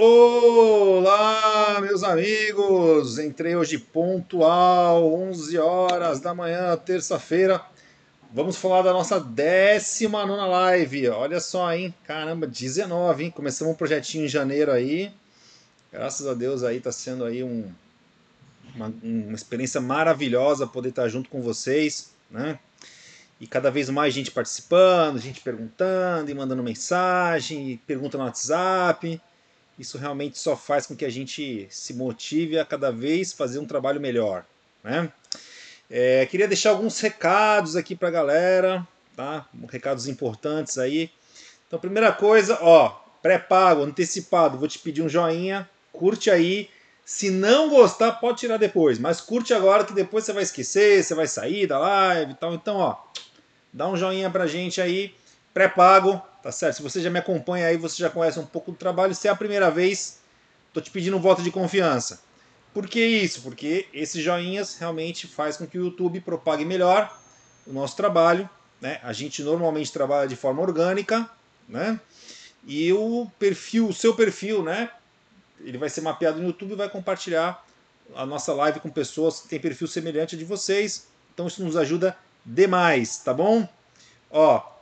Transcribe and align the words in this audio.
Olá, 0.00 1.80
meus 1.80 2.04
amigos! 2.04 3.18
Entrei 3.18 3.56
hoje 3.56 3.78
pontual, 3.78 5.12
11 5.12 5.58
horas 5.58 6.20
da 6.20 6.32
manhã, 6.32 6.76
terça-feira. 6.76 7.60
Vamos 8.32 8.56
falar 8.56 8.82
da 8.82 8.92
nossa 8.92 9.18
19 9.18 10.30
live. 10.30 11.08
Olha 11.08 11.40
só, 11.40 11.74
hein? 11.74 11.92
Caramba, 12.04 12.46
19, 12.46 13.24
hein? 13.24 13.30
Começamos 13.32 13.74
um 13.74 13.76
projetinho 13.76 14.26
em 14.26 14.28
janeiro 14.28 14.70
aí. 14.70 15.10
Graças 15.92 16.28
a 16.28 16.34
Deus 16.34 16.62
aí 16.62 16.78
tá 16.78 16.92
sendo 16.92 17.24
aí 17.24 17.42
um, 17.42 17.68
uma, 18.76 18.94
uma 19.02 19.34
experiência 19.34 19.80
maravilhosa 19.80 20.64
poder 20.64 20.90
estar 20.90 21.08
junto 21.08 21.28
com 21.28 21.42
vocês, 21.42 22.12
né? 22.30 22.60
E 23.40 23.48
cada 23.48 23.68
vez 23.68 23.90
mais 23.90 24.14
gente 24.14 24.30
participando, 24.30 25.18
gente 25.18 25.40
perguntando 25.40 26.30
e 26.30 26.34
mandando 26.34 26.62
mensagem, 26.62 27.80
pergunta 27.84 28.16
no 28.16 28.22
WhatsApp. 28.22 29.20
Isso 29.78 29.96
realmente 29.96 30.38
só 30.38 30.56
faz 30.56 30.86
com 30.86 30.96
que 30.96 31.04
a 31.04 31.10
gente 31.10 31.68
se 31.70 31.94
motive 31.94 32.58
a 32.58 32.64
cada 32.64 32.90
vez 32.90 33.32
fazer 33.32 33.58
um 33.58 33.66
trabalho 33.66 34.00
melhor. 34.00 34.44
Né? 34.82 35.12
É, 35.88 36.26
queria 36.26 36.48
deixar 36.48 36.70
alguns 36.70 36.98
recados 37.00 37.76
aqui 37.76 37.94
para 37.94 38.08
a 38.08 38.10
galera, 38.10 38.86
tá? 39.16 39.46
recados 39.70 40.08
importantes 40.08 40.78
aí. 40.78 41.10
Então, 41.66 41.78
primeira 41.78 42.12
coisa, 42.12 42.58
ó, 42.60 42.88
pré-pago, 43.22 43.82
antecipado, 43.82 44.58
vou 44.58 44.66
te 44.66 44.78
pedir 44.78 45.02
um 45.02 45.08
joinha, 45.08 45.68
curte 45.92 46.30
aí. 46.30 46.68
Se 47.04 47.30
não 47.30 47.70
gostar, 47.70 48.12
pode 48.12 48.38
tirar 48.38 48.58
depois, 48.58 48.98
mas 48.98 49.20
curte 49.20 49.54
agora 49.54 49.84
que 49.84 49.94
depois 49.94 50.24
você 50.24 50.32
vai 50.32 50.42
esquecer, 50.42 51.02
você 51.02 51.14
vai 51.14 51.26
sair 51.26 51.66
da 51.66 51.78
live 51.78 52.32
e 52.32 52.34
tal. 52.34 52.54
Então, 52.54 52.76
ó, 52.76 52.96
dá 53.72 53.88
um 53.88 53.96
joinha 53.96 54.28
pra 54.28 54.46
gente 54.46 54.80
aí, 54.80 55.14
pré-pago, 55.52 56.22
Tá 56.42 56.52
certo? 56.52 56.76
Se 56.76 56.82
você 56.82 57.00
já 57.00 57.10
me 57.10 57.18
acompanha 57.18 57.66
aí, 57.66 57.76
você 57.76 57.96
já 57.96 58.08
conhece 58.08 58.38
um 58.38 58.46
pouco 58.46 58.70
do 58.70 58.76
trabalho. 58.76 59.14
Se 59.14 59.26
é 59.26 59.30
a 59.30 59.36
primeira 59.36 59.70
vez, 59.70 60.20
tô 60.72 60.80
te 60.80 60.90
pedindo 60.90 61.16
um 61.16 61.20
voto 61.20 61.42
de 61.42 61.50
confiança. 61.50 62.22
Por 62.72 62.86
que 62.86 63.04
isso? 63.04 63.42
Porque 63.42 63.88
esses 63.92 64.22
joinhas 64.22 64.78
realmente 64.78 65.26
faz 65.26 65.56
com 65.56 65.66
que 65.66 65.78
o 65.78 65.84
YouTube 65.84 66.20
propague 66.20 66.64
melhor 66.64 67.14
o 67.66 67.72
nosso 67.72 67.96
trabalho. 67.96 68.48
Né? 68.80 69.00
A 69.02 69.12
gente 69.12 69.42
normalmente 69.42 69.92
trabalha 69.92 70.28
de 70.28 70.36
forma 70.36 70.62
orgânica, 70.62 71.28
né? 71.68 72.00
E 72.64 72.92
o 72.92 73.30
perfil, 73.38 73.88
o 73.88 73.92
seu 73.92 74.14
perfil, 74.14 74.62
né? 74.62 74.90
Ele 75.60 75.76
vai 75.76 75.90
ser 75.90 76.02
mapeado 76.02 76.38
no 76.38 76.46
YouTube 76.46 76.72
e 76.72 76.76
vai 76.76 76.88
compartilhar 76.88 77.64
a 78.14 78.24
nossa 78.24 78.52
live 78.54 78.78
com 78.78 78.88
pessoas 78.88 79.40
que 79.40 79.48
têm 79.48 79.60
perfil 79.60 79.88
semelhante 79.88 80.36
a 80.36 80.38
de 80.38 80.44
vocês. 80.44 81.08
Então 81.34 81.48
isso 81.48 81.64
nos 81.64 81.76
ajuda 81.76 82.16
demais, 82.46 83.18
tá 83.18 83.34
bom? 83.34 83.68
Ó, 84.30 84.77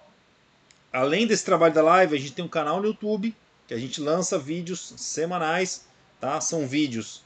além 0.92 1.26
desse 1.26 1.44
trabalho 1.44 1.74
da 1.74 1.82
live, 1.82 2.16
a 2.16 2.18
gente 2.18 2.32
tem 2.32 2.44
um 2.44 2.48
canal 2.48 2.80
no 2.80 2.86
YouTube 2.86 3.34
que 3.66 3.74
a 3.74 3.78
gente 3.78 4.00
lança 4.00 4.38
vídeos 4.38 4.94
semanais, 4.96 5.86
tá? 6.20 6.40
São 6.40 6.66
vídeos 6.66 7.24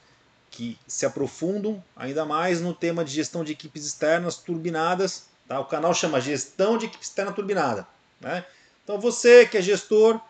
que 0.50 0.78
se 0.86 1.06
aprofundam 1.06 1.83
ainda 1.94 2.25
mais 2.25 2.61
no 2.61 2.75
tema 2.75 3.05
de 3.05 3.12
gestão 3.12 3.44
de 3.44 3.53
equipes 3.53 3.86
externas 3.86 4.36
turbinadas, 4.36 5.27
tá? 5.47 5.61
O 5.61 5.66
canal 5.66 5.94
chama 5.94 6.20
Gestão 6.20 6.77
de 6.77 6.86
Equipe 6.86 7.05
Externa 7.05 7.33
Turbinada, 7.33 7.86
né? 8.20 8.44
Então 8.83 8.98
você 8.98 9.47
que 9.47 9.58
é 9.58 9.62
gestor, 9.62 10.20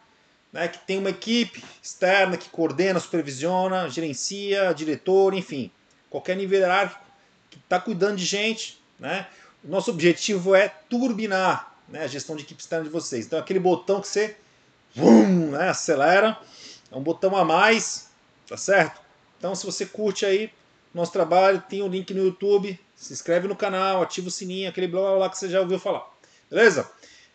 né, 0.53 0.69
que 0.69 0.78
tem 0.81 0.98
uma 0.98 1.11
equipe 1.11 1.62
externa 1.83 2.36
que 2.36 2.51
coordena, 2.51 2.98
supervisiona, 2.98 3.89
gerencia, 3.89 4.75
diretor, 4.75 5.33
enfim, 5.33 5.70
qualquer 6.11 6.36
nível 6.36 6.58
hierárquico 6.58 7.05
que 7.48 7.58
está 7.58 7.81
cuidando 7.81 8.17
de 8.17 8.25
gente, 8.25 8.83
né? 8.98 9.27
O 9.64 9.69
nosso 9.69 9.91
objetivo 9.91 10.55
é 10.55 10.69
turbinar 10.69 11.70
né, 11.91 12.05
a 12.05 12.06
gestão 12.06 12.36
de 12.36 12.42
equipe 12.42 12.60
externa 12.60 12.84
de 12.84 12.91
vocês. 12.91 13.27
Então 13.27 13.38
aquele 13.38 13.58
botão 13.58 14.00
que 14.00 14.08
você 14.08 14.36
vum, 14.94 15.50
né, 15.50 15.69
acelera, 15.69 16.38
é 16.91 16.96
um 16.96 17.02
botão 17.02 17.36
a 17.36 17.44
mais, 17.44 18.08
tá 18.48 18.56
certo? 18.56 19.00
Então 19.38 19.55
se 19.55 19.64
você 19.64 19.86
curte 19.86 20.24
aí 20.24 20.50
nosso 20.92 21.12
trabalho, 21.12 21.62
tem 21.68 21.83
o 21.83 21.86
um 21.86 21.88
link 21.88 22.12
no 22.12 22.24
YouTube, 22.24 22.78
se 22.96 23.12
inscreve 23.12 23.46
no 23.46 23.56
canal, 23.56 24.02
ativa 24.02 24.28
o 24.28 24.30
sininho, 24.30 24.68
aquele 24.68 24.88
blá 24.88 25.00
blá 25.00 25.16
blá 25.16 25.30
que 25.30 25.39
você 25.39 25.48
já 25.48 25.61
ouviu 25.61 25.79
falar. 25.79 26.06
Beleza? 26.50 26.90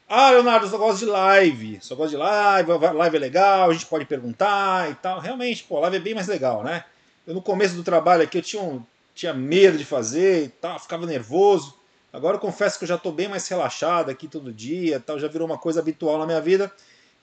Ah, 0.08 0.30
Leonardo, 0.30 0.68
eu 0.68 0.70
só 0.70 0.78
gosto 0.78 1.00
de 1.00 1.06
live. 1.06 1.80
Só 1.82 1.96
gosto 1.96 2.12
de 2.12 2.18
live, 2.18 2.72
live 2.94 3.16
é 3.16 3.20
legal, 3.20 3.70
a 3.70 3.74
gente 3.74 3.88
pode 3.88 4.06
perguntar 4.06 4.92
e 4.92 4.96
tal. 4.96 5.20
Realmente, 5.20 5.64
pô, 5.64 5.80
live 5.80 5.98
é 5.98 6.00
bem 6.00 6.14
mais 6.14 6.28
legal, 6.28 6.64
né? 6.64 6.86
Eu 7.26 7.34
no 7.34 7.42
começo 7.42 7.76
do 7.76 7.84
trabalho 7.84 8.22
aqui 8.22 8.38
eu 8.38 8.42
tinha, 8.42 8.62
um, 8.62 8.84
tinha 9.16 9.34
medo 9.34 9.78
de 9.78 9.86
fazer 9.86 10.44
e 10.44 10.50
tal, 10.50 10.80
ficava 10.80 11.08
nervoso. 11.08 11.76
Agora 12.16 12.38
eu 12.38 12.40
confesso 12.40 12.78
que 12.78 12.86
eu 12.86 12.88
já 12.88 12.96
estou 12.96 13.12
bem 13.12 13.28
mais 13.28 13.46
relaxado 13.50 14.10
aqui 14.10 14.26
todo 14.26 14.54
dia, 14.54 15.02
tal, 15.02 15.20
já 15.20 15.28
virou 15.28 15.46
uma 15.46 15.58
coisa 15.58 15.82
habitual 15.82 16.18
na 16.18 16.26
minha 16.26 16.40
vida. 16.40 16.72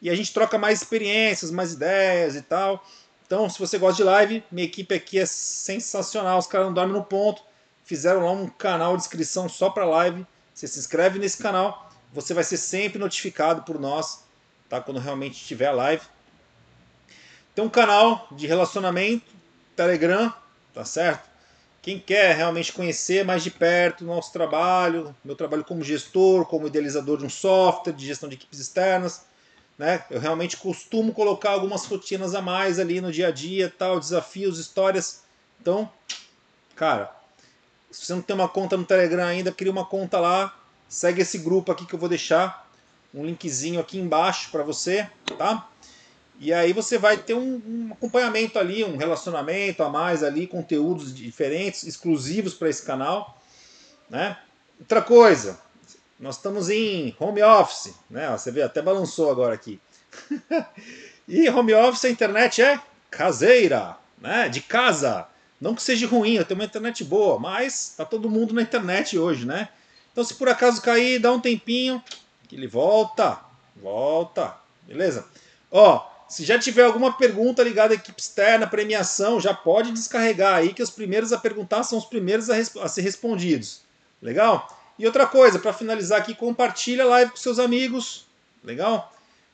E 0.02 0.10
a 0.10 0.14
gente 0.14 0.34
troca 0.34 0.58
mais 0.58 0.82
experiências, 0.82 1.50
mais 1.50 1.72
ideias 1.72 2.36
e 2.36 2.42
tal. 2.42 2.84
Então, 3.24 3.48
se 3.48 3.58
você 3.58 3.78
gosta 3.78 3.96
de 3.96 4.02
live, 4.02 4.44
minha 4.52 4.66
equipe 4.66 4.94
aqui 4.94 5.18
é 5.18 5.24
sensacional. 5.24 6.38
Os 6.38 6.46
caras 6.46 6.66
não 6.66 6.74
dormem 6.74 6.92
no 6.94 7.02
ponto. 7.02 7.42
Fizeram 7.82 8.26
lá 8.26 8.32
um 8.32 8.46
canal 8.46 8.94
de 8.94 9.02
inscrição 9.02 9.48
só 9.48 9.70
para 9.70 9.86
live. 9.86 10.26
Você 10.52 10.68
se 10.68 10.78
inscreve 10.78 11.18
nesse 11.18 11.42
canal, 11.42 11.90
você 12.12 12.34
vai 12.34 12.44
ser 12.44 12.58
sempre 12.58 12.98
notificado 12.98 13.62
por 13.62 13.80
nós, 13.80 14.24
tá? 14.68 14.78
Quando 14.78 15.00
realmente 15.00 15.42
tiver 15.42 15.68
a 15.68 15.72
live. 15.72 16.04
Tem 17.54 17.64
um 17.64 17.70
canal 17.70 18.28
de 18.30 18.46
relacionamento, 18.46 19.24
Telegram, 19.74 20.34
tá 20.74 20.84
certo? 20.84 21.31
Quem 21.82 21.98
quer 21.98 22.36
realmente 22.36 22.72
conhecer 22.72 23.24
mais 23.24 23.42
de 23.42 23.50
perto 23.50 24.02
o 24.02 24.06
nosso 24.06 24.32
trabalho, 24.32 25.14
meu 25.24 25.34
trabalho 25.34 25.64
como 25.64 25.82
gestor, 25.82 26.46
como 26.46 26.68
idealizador 26.68 27.18
de 27.18 27.26
um 27.26 27.30
software, 27.30 27.92
de 27.92 28.06
gestão 28.06 28.28
de 28.28 28.36
equipes 28.36 28.60
externas, 28.60 29.22
né? 29.76 30.04
Eu 30.08 30.20
realmente 30.20 30.56
costumo 30.56 31.12
colocar 31.12 31.50
algumas 31.50 31.84
rotinas 31.84 32.36
a 32.36 32.40
mais 32.40 32.78
ali 32.78 33.00
no 33.00 33.10
dia 33.10 33.28
a 33.28 33.30
dia, 33.32 33.68
tal, 33.76 33.98
desafios, 33.98 34.60
histórias. 34.60 35.24
Então, 35.60 35.90
cara, 36.76 37.10
se 37.90 38.06
você 38.06 38.14
não 38.14 38.22
tem 38.22 38.36
uma 38.36 38.48
conta 38.48 38.76
no 38.76 38.84
Telegram 38.84 39.24
ainda, 39.24 39.50
cria 39.50 39.72
uma 39.72 39.84
conta 39.84 40.20
lá, 40.20 40.56
segue 40.88 41.22
esse 41.22 41.38
grupo 41.38 41.72
aqui 41.72 41.84
que 41.84 41.94
eu 41.94 41.98
vou 41.98 42.08
deixar 42.08 42.70
um 43.12 43.26
linkzinho 43.26 43.80
aqui 43.80 43.98
embaixo 43.98 44.50
para 44.52 44.62
você, 44.62 45.10
tá? 45.36 45.68
E 46.42 46.52
aí 46.52 46.72
você 46.72 46.98
vai 46.98 47.16
ter 47.16 47.34
um, 47.34 47.62
um, 47.64 47.92
acompanhamento 47.92 48.58
ali, 48.58 48.82
um 48.82 48.96
relacionamento 48.96 49.80
a 49.84 49.88
mais 49.88 50.24
ali, 50.24 50.48
conteúdos 50.48 51.14
diferentes, 51.14 51.84
exclusivos 51.84 52.52
para 52.52 52.68
esse 52.68 52.84
canal. 52.84 53.40
Né? 54.10 54.36
Outra 54.80 55.00
coisa, 55.00 55.60
nós 56.18 56.34
estamos 56.34 56.68
em 56.68 57.14
home 57.20 57.40
office, 57.44 57.94
né? 58.10 58.28
Você 58.30 58.50
vê, 58.50 58.62
até 58.62 58.82
balançou 58.82 59.30
agora 59.30 59.54
aqui. 59.54 59.80
e 61.28 61.48
home 61.48 61.74
office 61.74 62.06
a 62.06 62.10
internet 62.10 62.60
é 62.60 62.80
caseira, 63.08 63.96
né? 64.20 64.48
De 64.48 64.60
casa. 64.60 65.28
Não 65.60 65.76
que 65.76 65.82
seja 65.82 66.08
ruim, 66.08 66.34
eu 66.34 66.44
tenho 66.44 66.58
uma 66.58 66.66
internet 66.66 67.04
boa, 67.04 67.38
mas 67.38 67.94
tá 67.96 68.04
todo 68.04 68.28
mundo 68.28 68.52
na 68.52 68.62
internet 68.62 69.16
hoje, 69.16 69.46
né? 69.46 69.68
Então 70.10 70.24
se 70.24 70.34
por 70.34 70.48
acaso 70.48 70.82
cair, 70.82 71.20
dá 71.20 71.30
um 71.30 71.38
tempinho, 71.38 72.02
que 72.48 72.56
ele 72.56 72.66
volta, 72.66 73.38
volta, 73.76 74.56
beleza? 74.88 75.24
Ó, 75.70 76.10
se 76.32 76.46
já 76.46 76.58
tiver 76.58 76.84
alguma 76.84 77.12
pergunta 77.12 77.62
ligada 77.62 77.92
à 77.92 77.94
equipe 77.94 78.18
externa, 78.18 78.66
premiação, 78.66 79.38
já 79.38 79.52
pode 79.52 79.92
descarregar 79.92 80.54
aí 80.54 80.72
que 80.72 80.82
os 80.82 80.88
primeiros 80.88 81.30
a 81.30 81.36
perguntar 81.36 81.82
são 81.82 81.98
os 81.98 82.06
primeiros 82.06 82.48
a, 82.48 82.56
a 82.56 82.88
ser 82.88 83.02
respondidos. 83.02 83.82
Legal? 84.22 84.66
E 84.98 85.04
outra 85.04 85.26
coisa, 85.26 85.58
para 85.58 85.74
finalizar 85.74 86.18
aqui, 86.18 86.34
compartilha 86.34 87.04
a 87.04 87.06
live 87.06 87.32
com 87.32 87.36
seus 87.36 87.58
amigos. 87.58 88.24
Legal? 88.64 89.12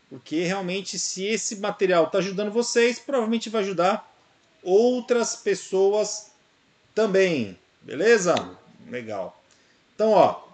Porque 0.09 0.44
realmente, 0.44 1.00
se 1.00 1.27
esse 1.27 1.56
material 1.56 2.05
está 2.05 2.19
ajudando 2.19 2.53
vocês, 2.53 3.00
provavelmente 3.00 3.50
vai 3.50 3.62
ajudar 3.62 4.09
outras 4.62 5.34
pessoas 5.34 6.31
também. 6.94 7.59
Beleza? 7.83 8.37
Legal. 8.88 9.43
Então, 9.97 10.12
ó, 10.12 10.44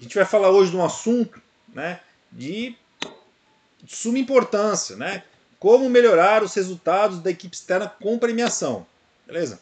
a 0.00 0.02
gente 0.02 0.16
vai 0.16 0.24
falar 0.24 0.50
hoje 0.50 0.72
de 0.72 0.76
um 0.76 0.84
assunto, 0.84 1.40
né, 1.72 2.00
de 2.32 2.76
de 3.82 3.94
suma 3.94 4.18
importância, 4.18 4.96
né? 4.96 5.22
Como 5.58 5.88
melhorar 5.88 6.42
os 6.42 6.54
resultados 6.54 7.20
da 7.20 7.30
equipe 7.30 7.54
externa 7.54 7.88
com 7.88 8.18
premiação, 8.18 8.86
beleza? 9.26 9.60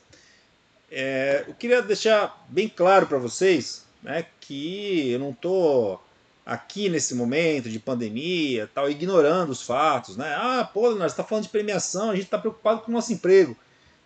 É, 0.91 1.45
eu 1.49 1.55
queria 1.55 1.83
deixar 1.83 2.45
bem 2.49 2.69
claro 2.69 3.07
para 3.07 3.19
vocês, 3.19 3.85
né, 4.03 4.27
que 4.41 5.11
eu 5.11 5.19
não 5.19 5.31
estou 5.31 6.01
aqui 6.45 6.89
nesse 6.89 7.15
momento 7.15 7.69
de 7.69 7.81
pandemia, 7.81 8.71
tal, 8.73 8.89
ignorando 8.89 9.51
os 9.51 9.63
fatos, 9.63 10.17
né? 10.17 10.33
Ah, 10.39 10.71
pô, 10.73 10.95
nós 10.95 11.11
está 11.11 11.25
falando 11.25 11.45
de 11.45 11.51
premiação, 11.51 12.11
a 12.11 12.15
gente 12.15 12.27
está 12.27 12.39
preocupado 12.39 12.83
com 12.83 12.91
o 12.93 12.95
nosso 12.95 13.13
emprego, 13.13 13.57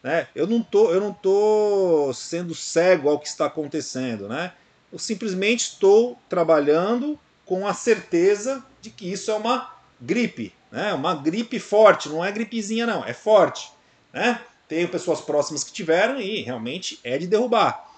né? 0.02 0.26
Eu 0.34 0.46
não 0.46 0.62
tô, 0.62 0.90
eu 0.90 1.00
não 1.00 1.12
tô 1.12 2.10
sendo 2.14 2.54
cego 2.54 3.10
ao 3.10 3.18
que 3.18 3.28
está 3.28 3.44
acontecendo, 3.44 4.26
né? 4.26 4.54
Eu 4.90 4.98
simplesmente 4.98 5.64
estou 5.64 6.18
trabalhando 6.30 7.18
com 7.44 7.66
a 7.66 7.74
certeza 7.74 8.64
de 8.80 8.88
que 8.88 9.12
isso 9.12 9.30
é 9.30 9.34
uma 9.34 9.79
gripe, 10.00 10.54
né? 10.70 10.92
Uma 10.94 11.14
gripe 11.14 11.58
forte, 11.58 12.08
não 12.08 12.24
é 12.24 12.32
gripezinha 12.32 12.86
não, 12.86 13.04
é 13.04 13.12
forte, 13.12 13.70
né? 14.12 14.40
Tenho 14.68 14.88
pessoas 14.88 15.20
próximas 15.20 15.64
que 15.64 15.72
tiveram 15.72 16.20
e 16.20 16.42
realmente 16.42 17.00
é 17.02 17.18
de 17.18 17.26
derrubar. 17.26 17.88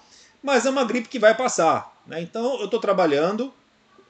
Mas 0.41 0.65
é 0.65 0.69
uma 0.69 0.83
gripe 0.83 1.07
que 1.07 1.19
vai 1.19 1.35
passar, 1.35 2.01
né? 2.05 2.21
Então 2.21 2.59
eu 2.59 2.65
estou 2.65 2.79
trabalhando 2.79 3.53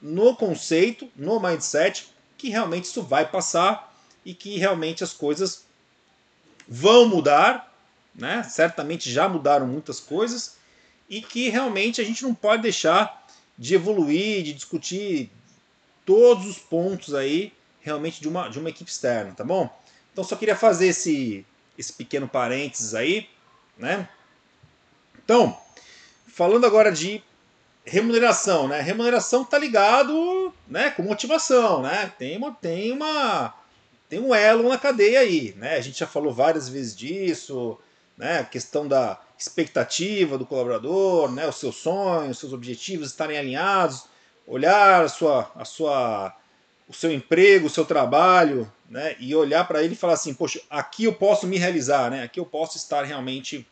no 0.00 0.34
conceito, 0.34 1.08
no 1.16 1.40
mindset 1.40 2.08
que 2.36 2.50
realmente 2.50 2.84
isso 2.84 3.02
vai 3.02 3.26
passar 3.26 3.94
e 4.24 4.34
que 4.34 4.58
realmente 4.58 5.04
as 5.04 5.12
coisas 5.12 5.64
vão 6.68 7.08
mudar, 7.08 7.72
né? 8.14 8.42
certamente 8.42 9.10
já 9.10 9.28
mudaram 9.28 9.66
muitas 9.66 10.00
coisas, 10.00 10.56
e 11.08 11.20
que 11.20 11.48
realmente 11.50 12.00
a 12.00 12.04
gente 12.04 12.22
não 12.22 12.34
pode 12.34 12.62
deixar 12.62 13.26
de 13.58 13.74
evoluir, 13.74 14.42
de 14.42 14.52
discutir 14.52 15.30
todos 16.04 16.46
os 16.46 16.58
pontos 16.58 17.14
aí 17.14 17.52
realmente 17.84 18.20
de 18.20 18.26
uma, 18.26 18.48
de 18.48 18.58
uma 18.58 18.70
equipe 18.70 18.90
externa, 18.90 19.32
tá 19.32 19.44
bom? 19.44 19.70
Então 20.10 20.24
só 20.24 20.34
queria 20.34 20.56
fazer 20.56 20.88
esse, 20.88 21.46
esse 21.78 21.92
pequeno 21.92 22.26
parênteses 22.26 22.94
aí, 22.94 23.28
né? 23.76 24.08
Então, 25.22 25.56
falando 26.26 26.64
agora 26.64 26.90
de 26.90 27.22
remuneração, 27.84 28.66
né? 28.66 28.80
Remuneração 28.80 29.44
tá 29.44 29.58
ligado, 29.58 30.52
né, 30.66 30.90
com 30.90 31.02
motivação, 31.02 31.82
né? 31.82 32.10
Tem 32.18 32.36
uma 32.38 32.52
tem 32.52 32.90
uma 32.90 33.54
tem 34.08 34.18
um 34.18 34.34
elo 34.34 34.68
na 34.68 34.78
cadeia 34.78 35.20
aí, 35.20 35.54
né? 35.58 35.76
A 35.76 35.80
gente 35.82 35.98
já 35.98 36.06
falou 36.06 36.32
várias 36.32 36.68
vezes 36.68 36.96
disso, 36.96 37.78
né? 38.16 38.38
A 38.38 38.44
questão 38.44 38.88
da 38.88 39.20
expectativa 39.38 40.38
do 40.38 40.46
colaborador, 40.46 41.30
né? 41.30 41.46
Os 41.46 41.56
seus 41.56 41.76
sonhos, 41.76 42.30
os 42.30 42.38
seus 42.38 42.52
objetivos 42.54 43.08
estarem 43.08 43.36
alinhados, 43.36 44.06
olhar 44.46 45.04
a 45.04 45.08
sua 45.08 45.52
a 45.54 45.64
sua 45.66 46.34
o 46.88 46.92
seu 46.92 47.12
emprego, 47.12 47.66
o 47.66 47.70
seu 47.70 47.84
trabalho, 47.84 48.70
né? 48.88 49.16
E 49.18 49.34
olhar 49.34 49.66
para 49.66 49.82
ele 49.82 49.94
e 49.94 49.96
falar 49.96 50.14
assim, 50.14 50.34
poxa, 50.34 50.60
aqui 50.68 51.04
eu 51.04 51.12
posso 51.14 51.46
me 51.46 51.58
realizar, 51.58 52.10
né? 52.10 52.22
Aqui 52.22 52.38
eu 52.38 52.46
posso 52.46 52.76
estar 52.76 53.02
realmente 53.02 53.66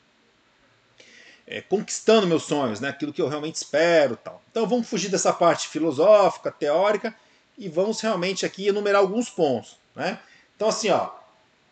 é, 1.47 1.61
conquistando 1.61 2.27
meus 2.27 2.45
sonhos, 2.45 2.81
né? 2.81 2.89
aquilo 2.89 3.13
que 3.13 3.21
eu 3.21 3.29
realmente 3.29 3.57
espero. 3.57 4.17
Tal. 4.17 4.43
Então 4.51 4.67
vamos 4.67 4.89
fugir 4.89 5.11
dessa 5.11 5.33
parte 5.33 5.69
filosófica, 5.69 6.51
teórica, 6.51 7.15
e 7.59 7.69
vamos 7.69 8.01
realmente 8.01 8.47
aqui 8.47 8.69
enumerar 8.69 9.01
alguns 9.01 9.29
pontos. 9.29 9.77
Né? 9.95 10.19
Então 10.57 10.69
assim, 10.69 10.91
ó, 10.91 11.11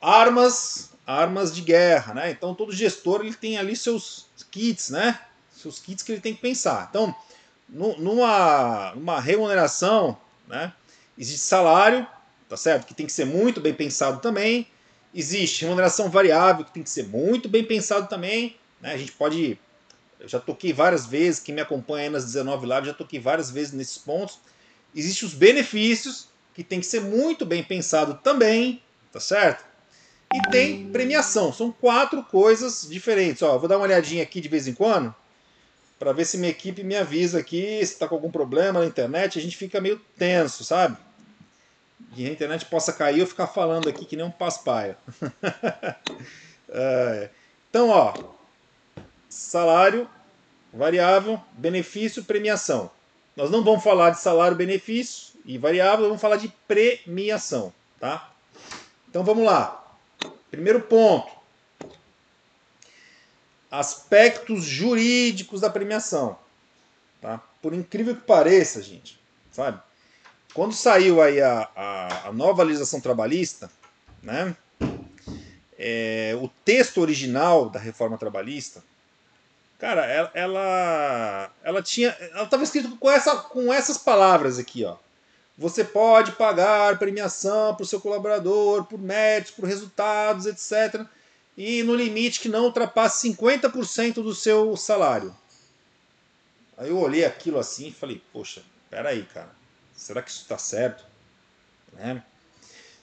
armas, 0.01 0.91
armas 1.07 1.55
de 1.55 1.63
guerra. 1.63 2.15
Né? 2.15 2.31
Então 2.31 2.55
todo 2.55 2.73
gestor 2.73 3.23
ele 3.23 3.35
tem 3.35 3.57
ali 3.57 3.75
seus 3.75 4.27
kits, 4.51 4.91
né? 4.91 5.19
seus 5.51 5.79
kits 5.79 6.03
que 6.03 6.13
ele 6.13 6.21
tem 6.21 6.35
que 6.35 6.41
pensar. 6.41 6.89
Então, 6.91 7.15
numa, 7.69 8.93
numa 8.95 9.21
remuneração, 9.21 10.17
né? 10.49 10.73
Existe 11.21 11.45
salário, 11.45 12.07
tá 12.49 12.57
certo? 12.57 12.87
Que 12.87 12.95
tem 12.95 13.05
que 13.05 13.13
ser 13.13 13.27
muito 13.27 13.61
bem 13.61 13.75
pensado 13.75 14.21
também. 14.21 14.67
Existe 15.15 15.65
remuneração 15.65 16.09
variável, 16.09 16.65
que 16.65 16.73
tem 16.73 16.83
que 16.83 16.89
ser 16.89 17.07
muito 17.07 17.49
bem 17.49 17.63
pensado 17.63 18.09
também. 18.09 18.57
Né? 18.81 18.95
A 18.95 18.97
gente 18.97 19.13
pode. 19.13 19.59
Eu 20.19 20.29
já 20.29 20.41
toquei 20.41 20.73
várias 20.73 21.07
vezes, 21.07 21.41
quem 21.41 21.55
me 21.55 21.61
acompanha 21.61 22.05
aí 22.05 22.11
nas 22.11 22.25
19 22.25 22.67
lives, 22.67 22.87
já 22.87 22.95
toquei 22.95 23.21
várias 23.21 23.51
vezes 23.51 23.73
nesses 23.73 23.99
pontos. 23.99 24.39
Existem 24.95 25.29
os 25.29 25.35
benefícios, 25.35 26.29
que 26.55 26.65
tem 26.65 26.81
que 26.81 26.87
ser 26.87 27.01
muito 27.01 27.47
bem 27.47 27.63
pensado 27.63 28.15
também, 28.23 28.83
tá 29.13 29.21
certo? 29.21 29.65
E 30.33 30.41
tem 30.51 30.91
premiação. 30.91 31.53
São 31.53 31.73
quatro 31.73 32.23
coisas 32.23 32.87
diferentes. 32.89 33.43
Ó, 33.43 33.59
vou 33.59 33.69
dar 33.69 33.77
uma 33.77 33.85
olhadinha 33.85 34.23
aqui 34.23 34.41
de 34.41 34.49
vez 34.49 34.69
em 34.69 34.75
quando, 34.75 35.15
para 35.99 36.13
ver 36.13 36.25
se 36.25 36.39
minha 36.39 36.51
equipe 36.51 36.83
me 36.83 36.97
avisa 36.97 37.39
aqui 37.39 37.79
se 37.79 37.93
está 37.93 38.07
com 38.07 38.15
algum 38.15 38.31
problema 38.31 38.81
na 38.81 38.87
internet. 38.87 39.39
A 39.39 39.43
gente 39.43 39.57
fica 39.57 39.81
meio 39.81 39.99
tenso, 40.19 40.65
sabe? 40.65 40.97
E 42.17 42.27
a 42.27 42.31
internet 42.31 42.67
possa 42.67 42.93
cair 42.93 43.21
eu 43.21 43.27
ficar 43.27 43.47
falando 43.47 43.89
aqui 43.89 44.05
que 44.05 44.17
nem 44.17 44.25
um 44.25 44.31
paspaia. 44.31 44.97
é. 46.69 47.31
Então, 47.69 47.89
ó, 47.89 48.15
salário, 49.29 50.09
variável, 50.73 51.41
benefício, 51.53 52.25
premiação. 52.25 52.91
Nós 53.37 53.51
não 53.51 53.63
vamos 53.63 53.85
falar 53.85 54.11
de 54.11 54.21
salário, 54.21 54.57
benefício 54.57 55.39
e 55.45 55.57
variável, 55.57 56.07
vamos 56.07 56.21
falar 56.21 56.37
de 56.37 56.53
premiação, 56.67 57.73
tá? 57.99 58.33
Então 59.09 59.23
vamos 59.25 59.45
lá. 59.45 59.97
Primeiro 60.51 60.81
ponto. 60.83 61.31
Aspectos 63.71 64.65
jurídicos 64.65 65.61
da 65.61 65.71
premiação. 65.71 66.37
Tá? 67.21 67.41
Por 67.63 67.73
incrível 67.73 68.17
que 68.17 68.23
pareça, 68.23 68.83
gente, 68.83 69.21
sabe? 69.53 69.81
Quando 70.55 70.75
saiu 70.75 71.23
aí 71.23 71.41
a, 71.41 71.69
a, 71.75 72.29
a 72.29 72.33
nova 72.33 72.63
legislação 72.63 73.01
trabalhista, 73.01 73.71
né? 74.23 74.57
É, 75.79 76.37
o 76.41 76.49
texto 76.65 77.01
original 77.01 77.71
da 77.71 77.81
reforma 77.81 78.19
trabalhista 78.19 78.83
Cara, 79.81 80.05
ela, 80.05 80.31
ela, 80.35 81.51
ela 81.65 81.83
tinha. 81.83 82.11
Ela 82.11 82.45
estava 82.45 82.63
escrito 82.63 82.95
com, 82.99 83.11
essa, 83.11 83.35
com 83.37 83.73
essas 83.73 83.97
palavras 83.97 84.59
aqui, 84.59 84.85
ó. 84.85 84.97
Você 85.57 85.83
pode 85.83 86.33
pagar 86.33 86.99
premiação 86.99 87.75
para 87.75 87.83
o 87.83 87.87
seu 87.87 87.99
colaborador 87.99 88.85
por 88.85 88.99
méritos, 88.99 89.53
por 89.53 89.65
resultados, 89.65 90.45
etc. 90.45 91.07
E 91.57 91.83
no 91.83 91.95
limite 91.95 92.41
que 92.41 92.49
não 92.49 92.65
ultrapasse 92.65 93.27
50% 93.29 94.15
do 94.15 94.35
seu 94.35 94.77
salário. 94.77 95.35
Aí 96.77 96.91
eu 96.91 96.99
olhei 96.99 97.25
aquilo 97.25 97.59
assim 97.59 97.89
e 97.89 97.93
falei, 97.93 98.23
poxa, 98.33 98.63
peraí, 98.91 99.23
cara. 99.23 99.51
Será 100.01 100.23
que 100.23 100.31
isso 100.31 100.41
está 100.41 100.57
certo? 100.57 101.05
Né? 101.93 102.23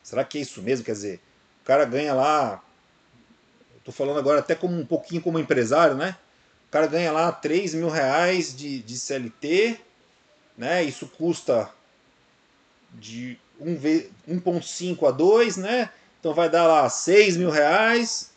Será 0.01 0.23
que 0.23 0.39
é 0.39 0.41
isso 0.41 0.63
mesmo? 0.63 0.83
Quer 0.83 0.93
dizer, 0.93 1.21
o 1.61 1.65
cara 1.65 1.85
ganha 1.85 2.11
lá. 2.11 2.59
Estou 3.77 3.93
falando 3.93 4.17
agora 4.17 4.39
até 4.39 4.55
como 4.55 4.75
um 4.75 4.85
pouquinho 4.85 5.21
como 5.21 5.37
empresário, 5.37 5.95
né? 5.95 6.17
O 6.67 6.71
cara 6.71 6.87
ganha 6.87 7.11
lá 7.11 7.31
3 7.31 7.75
mil 7.75 7.87
reais 7.87 8.53
de, 8.57 8.79
de 8.81 8.97
CLT, 8.97 9.79
né? 10.57 10.83
Isso 10.83 11.05
custa 11.07 11.69
de 12.93 13.37
1,5 13.61 15.07
a 15.07 15.11
2, 15.11 15.57
né? 15.57 15.91
Então 16.19 16.33
vai 16.33 16.49
dar 16.49 16.65
lá 16.65 16.89
6 16.89 17.37
mil 17.37 17.51
reais. 17.51 18.31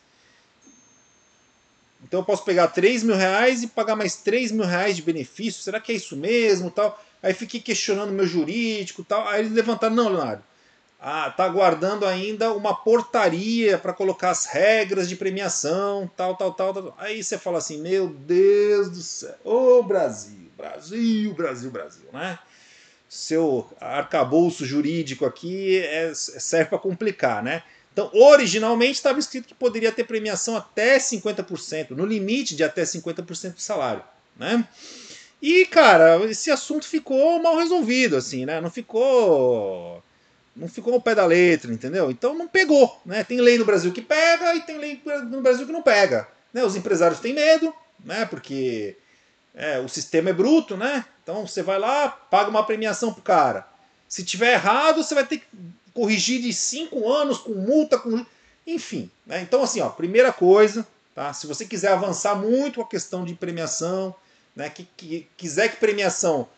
Então 2.05 2.21
eu 2.21 2.25
posso 2.25 2.45
pegar 2.45 2.69
3 2.69 3.05
mil 3.05 3.17
reais 3.17 3.63
e 3.63 3.69
pagar 3.69 3.97
mais 3.97 4.17
3 4.17 4.53
mil 4.53 4.67
reais 4.67 4.97
de 4.97 5.03
benefício. 5.03 5.63
Será 5.63 5.81
que 5.81 5.93
é 5.93 5.95
isso 5.95 6.15
mesmo? 6.15 6.71
Tal. 6.71 7.03
Aí 7.23 7.35
fiquei 7.35 7.61
questionando 7.61 8.13
meu 8.13 8.27
jurídico 8.27 9.05
tal. 9.05 9.27
Aí 9.29 9.41
eles 9.41 9.53
levantaram, 9.53 9.95
não, 9.95 10.09
Leonardo 10.09 10.43
ah, 11.01 11.31
tá 11.31 11.45
aguardando 11.45 12.05
ainda 12.05 12.53
uma 12.53 12.75
portaria 12.75 13.79
para 13.79 13.95
colocar 13.95 14.31
as 14.31 14.45
regras 14.45 15.09
de 15.09 15.17
premiação, 15.17 16.11
tal, 16.15 16.37
tal, 16.37 16.53
tal, 16.53 16.75
tal. 16.75 16.95
Aí 16.99 17.25
você 17.25 17.39
fala 17.39 17.57
assim, 17.57 17.81
meu 17.81 18.09
Deus 18.09 18.91
do 18.91 19.03
céu, 19.03 19.35
ô 19.43 19.83
Brasil, 19.83 20.51
Brasil, 20.59 21.33
Brasil, 21.33 21.71
Brasil, 21.71 22.09
né? 22.13 22.39
Seu 23.09 23.69
arcabouço 23.81 24.65
jurídico 24.67 25.25
aqui 25.25 25.79
é, 25.79 26.13
serve 26.15 26.67
para 26.69 26.79
complicar, 26.79 27.43
né? 27.43 27.63
Então, 27.93 28.11
originalmente 28.13 28.93
estava 28.93 29.19
escrito 29.19 29.49
que 29.49 29.55
poderia 29.55 29.91
ter 29.91 30.05
premiação 30.05 30.55
até 30.55 30.99
50%, 30.99 31.91
no 31.91 32.05
limite 32.05 32.55
de 32.55 32.63
até 32.63 32.83
50% 32.83 33.55
do 33.55 33.61
salário, 33.61 34.05
né? 34.37 34.69
E, 35.43 35.65
cara, 35.67 36.23
esse 36.27 36.51
assunto 36.51 36.87
ficou 36.87 37.43
mal 37.43 37.57
resolvido, 37.57 38.17
assim, 38.17 38.45
né? 38.45 38.61
Não 38.61 38.71
ficou 38.71 40.03
não 40.55 40.69
ficou 40.69 40.93
ao 40.93 41.01
pé 41.01 41.15
da 41.15 41.25
letra, 41.25 41.73
entendeu? 41.73 42.11
Então 42.11 42.35
não 42.35 42.47
pegou, 42.47 43.01
né? 43.07 43.25
Tem 43.25 43.41
lei 43.41 43.57
no 43.57 43.65
Brasil 43.65 43.93
que 43.93 44.03
pega 44.03 44.55
e 44.55 44.61
tem 44.61 44.77
lei 44.77 45.01
no 45.31 45.41
Brasil 45.41 45.65
que 45.65 45.73
não 45.73 45.83
pega. 45.83 46.29
Né? 46.53 46.65
Os 46.65 46.77
empresários 46.77 47.21
têm 47.21 47.33
medo, 47.33 47.73
né? 48.05 48.27
Porque 48.27 48.97
é, 49.55 49.79
o 49.79 49.89
sistema 49.89 50.31
é 50.31 50.35
bruto, 50.35 50.77
né? 50.77 51.05
Então 51.23 51.47
você 51.47 51.63
vai 51.63 51.79
lá, 51.79 52.09
paga 52.09 52.51
uma 52.51 52.67
premiação 52.67 53.13
pro 53.13 53.23
cara. 53.23 53.67
Se 54.09 54.25
tiver 54.25 54.55
errado, 54.55 55.03
você 55.03 55.15
vai 55.15 55.25
ter 55.25 55.39
que 55.39 55.47
corrigir 55.95 56.43
de 56.43 56.53
cinco 56.53 57.11
anos 57.11 57.39
com 57.39 57.55
multa, 57.55 57.99
com 57.99 58.25
enfim. 58.67 59.11
Né? 59.25 59.41
Então 59.41 59.63
assim, 59.63 59.81
ó, 59.81 59.89
primeira 59.89 60.33
coisa, 60.33 60.87
tá? 61.15 61.33
Se 61.33 61.47
você 61.47 61.65
quiser 61.65 61.93
avançar 61.93 62.35
muito 62.35 62.83
a 62.83 62.87
questão 62.87 63.25
de 63.25 63.35
premiação, 63.35 64.15
né? 64.55 64.69
Que, 64.71 64.89
que 64.97 65.29
quiser 65.37 65.69
que 65.69 65.77
premiação 65.77 66.49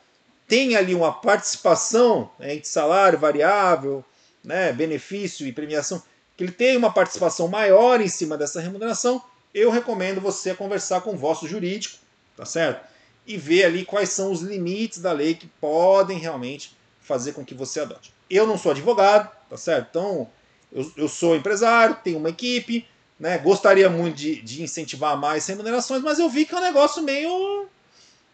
tem 0.47 0.77
ali 0.77 0.95
uma 0.95 1.13
participação 1.13 2.31
né, 2.39 2.55
entre 2.55 2.69
salário 2.69 3.19
variável, 3.19 4.05
né, 4.45 4.73
benefício 4.73 5.47
e 5.47 5.53
premiação, 5.53 6.03
que 6.37 6.45
ele 6.45 6.53
tem 6.53 6.77
uma 6.77 6.93
participação 6.93 7.49
maior 7.49 8.01
em 8.01 8.09
cima 8.09 8.37
dessa 8.37 8.61
remuneração, 8.61 9.23
eu 9.55 9.71
recomendo 9.71 10.21
você 10.21 10.55
conversar 10.55 11.01
com 11.03 11.13
o 11.15 11.17
vosso 11.17 11.47
jurídico, 11.47 11.97
tá 12.37 12.45
certo? 12.45 12.87
E 13.27 13.37
ver 13.37 13.65
ali 13.65 13.85
quais 13.85 14.11
são 14.11 14.33
os 14.33 14.41
limites 14.41 14.99
da 14.99 15.13
lei 15.13 15.35
que 15.35 15.47
podem 15.61 16.19
realmente 16.19 16.77
fazer 17.01 17.33
com 17.33 17.45
que 17.45 17.55
você 17.55 17.81
adote. 17.81 18.13
Eu 18.29 18.47
não 18.47 18.59
sou 18.59 18.73
advogado, 18.73 19.31
tá 19.49 19.57
certo? 19.57 19.89
Então, 19.91 20.29
eu, 20.73 20.93
eu 20.97 21.09
sou 21.09 21.37
empresário, 21.37 21.97
tenho 22.03 22.19
uma 22.19 22.31
equipe, 22.31 22.87
né? 23.19 23.39
Gostaria 23.39 23.89
muito 23.89 24.17
de, 24.17 24.43
de 24.43 24.63
incentivar 24.63 25.17
mais 25.17 25.47
remunerações, 25.47 26.03
mas 26.03 26.19
eu 26.19 26.29
vi 26.29 26.45
que 26.45 26.55
é 26.55 26.59
um 26.59 26.63
negócio 26.63 27.03
meio 27.03 27.69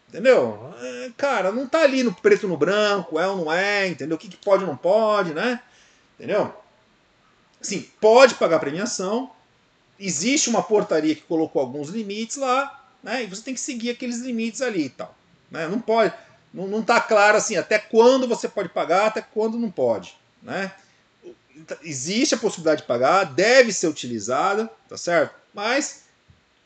Entendeu? 0.09 0.73
É, 0.81 1.11
cara, 1.15 1.51
não 1.51 1.67
tá 1.67 1.81
ali 1.81 2.01
no 2.01 2.13
preto 2.13 2.47
no 2.47 2.57
branco, 2.57 3.19
é 3.19 3.27
ou 3.27 3.37
não 3.37 3.53
é, 3.53 3.87
entendeu? 3.87 4.15
O 4.17 4.19
que, 4.19 4.27
que 4.27 4.37
pode 4.37 4.63
ou 4.63 4.69
não 4.69 4.75
pode, 4.75 5.33
né? 5.33 5.61
Entendeu? 6.17 6.53
Sim, 7.61 7.87
pode 8.01 8.35
pagar 8.35 8.59
premiação. 8.59 9.31
Existe 9.99 10.49
uma 10.49 10.63
portaria 10.63 11.13
que 11.13 11.21
colocou 11.21 11.61
alguns 11.61 11.89
limites 11.89 12.37
lá, 12.37 12.87
né? 13.03 13.23
E 13.23 13.27
você 13.27 13.43
tem 13.43 13.53
que 13.53 13.59
seguir 13.59 13.91
aqueles 13.91 14.19
limites 14.19 14.61
ali 14.61 14.85
e 14.85 14.89
tal. 14.89 15.15
Né? 15.51 15.67
Não 15.67 15.79
pode. 15.79 16.13
Não, 16.51 16.67
não 16.67 16.81
tá 16.81 16.99
claro 16.99 17.37
assim 17.37 17.55
até 17.55 17.77
quando 17.77 18.27
você 18.27 18.47
pode 18.47 18.69
pagar, 18.69 19.07
até 19.07 19.21
quando 19.21 19.59
não 19.59 19.69
pode. 19.69 20.17
Né? 20.41 20.71
existe 21.83 22.35
a 22.35 22.37
possibilidade 22.37 22.81
de 22.81 22.87
pagar, 22.87 23.25
deve 23.25 23.73
ser 23.73 23.87
utilizada, 23.87 24.69
tá 24.87 24.97
certo? 24.97 25.35
Mas 25.53 26.03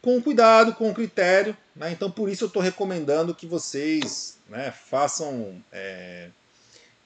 com 0.01 0.21
cuidado, 0.21 0.73
com 0.73 0.93
critério. 0.93 1.55
Né? 1.75 1.91
Então, 1.91 2.09
por 2.09 2.29
isso 2.29 2.43
eu 2.43 2.47
estou 2.47 2.61
recomendando 2.61 3.33
que 3.33 3.47
vocês 3.47 4.37
né, 4.47 4.71
façam 4.71 5.63
é, 5.71 6.29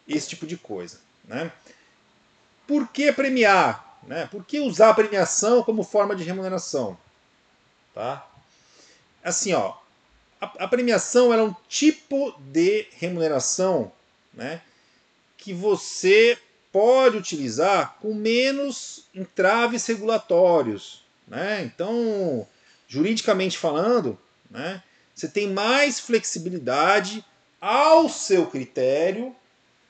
esse 0.08 0.30
tipo 0.30 0.46
de 0.46 0.58
coisa. 0.58 1.00
Né? 1.26 1.52
Por 2.66 2.88
que 2.90 3.12
premiar? 3.12 3.98
Né? 4.04 4.28
Por 4.28 4.44
que 4.44 4.60
usar 4.60 4.90
a 4.90 4.94
premiação 4.94 5.64
como 5.64 5.84
forma 5.84 6.16
de 6.16 6.24
remuneração? 6.24 6.98
Tá? 7.94 8.28
Assim, 9.24 9.54
ó, 9.54 9.76
a, 10.40 10.66
a 10.66 10.68
premiação 10.68 11.34
é 11.34 11.42
um 11.42 11.56
tipo 11.68 12.34
de 12.40 12.88
remuneração 12.92 13.92
né, 14.34 14.62
que 15.38 15.54
você 15.54 16.38
pode 16.72 17.18
utilizar 17.18 17.98
com 18.02 18.14
menos 18.14 19.06
entraves 19.14 19.86
regulatórios. 19.86 21.04
Né? 21.28 21.64
Então, 21.64 22.48
juridicamente 22.88 23.58
falando, 23.58 24.18
né, 24.50 24.82
você 25.14 25.28
tem 25.28 25.50
mais 25.50 26.00
flexibilidade 26.00 27.26
ao 27.60 28.08
seu 28.08 28.46
critério 28.46 29.36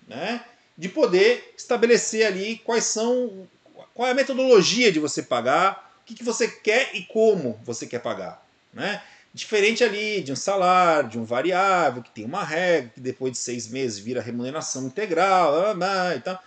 né, 0.07 0.43
de 0.77 0.87
poder 0.87 1.53
estabelecer 1.57 2.25
ali 2.25 2.57
quais 2.59 2.85
são, 2.85 3.47
qual 3.93 4.07
é 4.07 4.11
a 4.11 4.15
metodologia 4.15 4.91
de 4.91 4.99
você 4.99 5.21
pagar, 5.21 5.93
o 6.01 6.05
que, 6.05 6.15
que 6.15 6.23
você 6.23 6.47
quer 6.47 6.95
e 6.95 7.03
como 7.03 7.59
você 7.65 7.85
quer 7.85 7.99
pagar. 7.99 8.45
Né? 8.73 9.01
Diferente 9.33 9.83
ali 9.83 10.21
de 10.21 10.31
um 10.31 10.35
salário, 10.35 11.09
de 11.09 11.19
um 11.19 11.25
variável, 11.25 12.01
que 12.01 12.11
tem 12.11 12.23
uma 12.23 12.43
regra, 12.43 12.91
que 12.95 13.01
depois 13.01 13.33
de 13.33 13.37
seis 13.37 13.67
meses 13.67 13.99
vira 13.99 14.21
remuneração 14.21 14.85
integral, 14.85 15.75
então, 16.15 16.39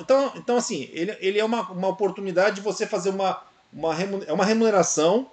então, 0.00 0.32
então 0.36 0.56
assim, 0.56 0.90
ele, 0.92 1.16
ele 1.20 1.38
é 1.38 1.44
uma, 1.44 1.62
uma 1.70 1.88
oportunidade 1.88 2.56
de 2.56 2.62
você 2.62 2.86
fazer 2.86 3.08
uma, 3.10 3.42
uma, 3.72 3.94
é 4.26 4.32
uma 4.32 4.44
remuneração 4.44 5.30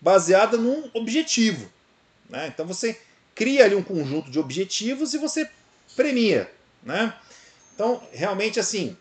baseada 0.00 0.56
num 0.56 0.90
objetivo. 0.94 1.70
Né? 2.28 2.48
Então 2.48 2.66
você 2.66 3.00
cria 3.34 3.64
ali 3.64 3.74
um 3.74 3.82
conjunto 3.82 4.30
de 4.30 4.38
objetivos 4.38 5.14
e 5.14 5.18
você 5.18 5.48
premia. 5.94 6.50
Né? 6.82 7.12
Então, 7.74 8.02
realmente, 8.12 8.58
assim, 8.58 8.96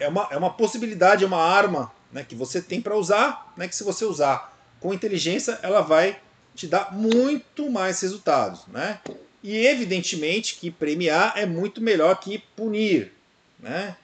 é 0.00 0.08
uma, 0.08 0.28
é 0.30 0.36
uma 0.36 0.50
possibilidade, 0.50 1.24
é 1.24 1.26
uma 1.26 1.42
arma 1.42 1.92
né, 2.10 2.24
que 2.26 2.34
você 2.34 2.62
tem 2.62 2.80
para 2.80 2.96
usar, 2.96 3.52
né, 3.56 3.68
que 3.68 3.76
se 3.76 3.84
você 3.84 4.04
usar 4.04 4.56
com 4.80 4.94
inteligência, 4.94 5.58
ela 5.62 5.80
vai 5.80 6.18
te 6.54 6.66
dar 6.66 6.92
muito 6.92 7.70
mais 7.70 8.00
resultados. 8.00 8.66
Né? 8.68 9.00
E 9.42 9.56
evidentemente 9.66 10.56
que 10.56 10.70
premiar 10.70 11.34
é 11.36 11.44
muito 11.44 11.80
melhor 11.80 12.18
que 12.18 12.38
punir. 12.56 13.12
Né? 13.58 13.96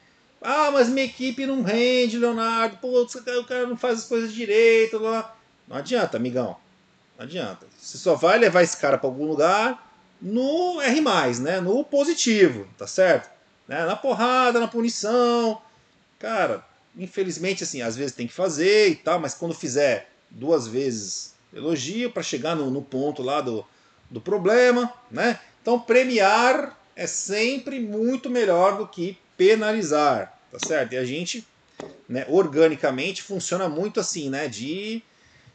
Ah, 0.46 0.70
mas 0.70 0.90
minha 0.90 1.06
equipe 1.06 1.46
não 1.46 1.62
rende, 1.62 2.18
Leonardo. 2.18 2.76
Pô, 2.76 3.00
o 3.00 3.44
cara 3.44 3.66
não 3.66 3.78
faz 3.78 4.00
as 4.00 4.04
coisas 4.04 4.30
direito. 4.30 4.98
Lá. 4.98 5.34
Não 5.66 5.76
adianta, 5.76 6.18
amigão. 6.18 6.58
Não 7.16 7.24
adianta. 7.24 7.66
Você 7.80 7.96
só 7.96 8.14
vai 8.14 8.38
levar 8.38 8.62
esse 8.62 8.76
cara 8.76 8.98
para 8.98 9.08
algum 9.08 9.26
lugar 9.26 9.90
no 10.20 10.82
R, 10.82 11.00
né? 11.40 11.62
No 11.62 11.82
positivo, 11.82 12.68
tá 12.76 12.86
certo? 12.86 13.30
Né? 13.66 13.86
Na 13.86 13.96
porrada, 13.96 14.60
na 14.60 14.68
punição. 14.68 15.62
Cara, 16.18 16.62
infelizmente, 16.94 17.64
assim, 17.64 17.80
às 17.80 17.96
vezes 17.96 18.14
tem 18.14 18.26
que 18.26 18.34
fazer 18.34 18.90
e 18.90 18.96
tal, 18.96 19.18
mas 19.18 19.32
quando 19.32 19.54
fizer 19.54 20.10
duas 20.28 20.68
vezes 20.68 21.34
elogio 21.54 22.10
para 22.10 22.22
chegar 22.22 22.54
no, 22.54 22.70
no 22.70 22.82
ponto 22.82 23.22
lá 23.22 23.40
do, 23.40 23.64
do 24.10 24.20
problema, 24.20 24.92
né? 25.10 25.40
Então 25.62 25.80
premiar 25.80 26.78
é 26.94 27.06
sempre 27.06 27.80
muito 27.80 28.28
melhor 28.28 28.76
do 28.76 28.86
que 28.86 29.16
penalizar, 29.36 30.38
tá 30.50 30.58
certo? 30.66 30.92
E 30.92 30.96
a 30.96 31.04
gente, 31.04 31.46
né, 32.08 32.24
organicamente, 32.28 33.22
funciona 33.22 33.68
muito 33.68 34.00
assim, 34.00 34.30
né? 34.30 34.48
De, 34.48 35.02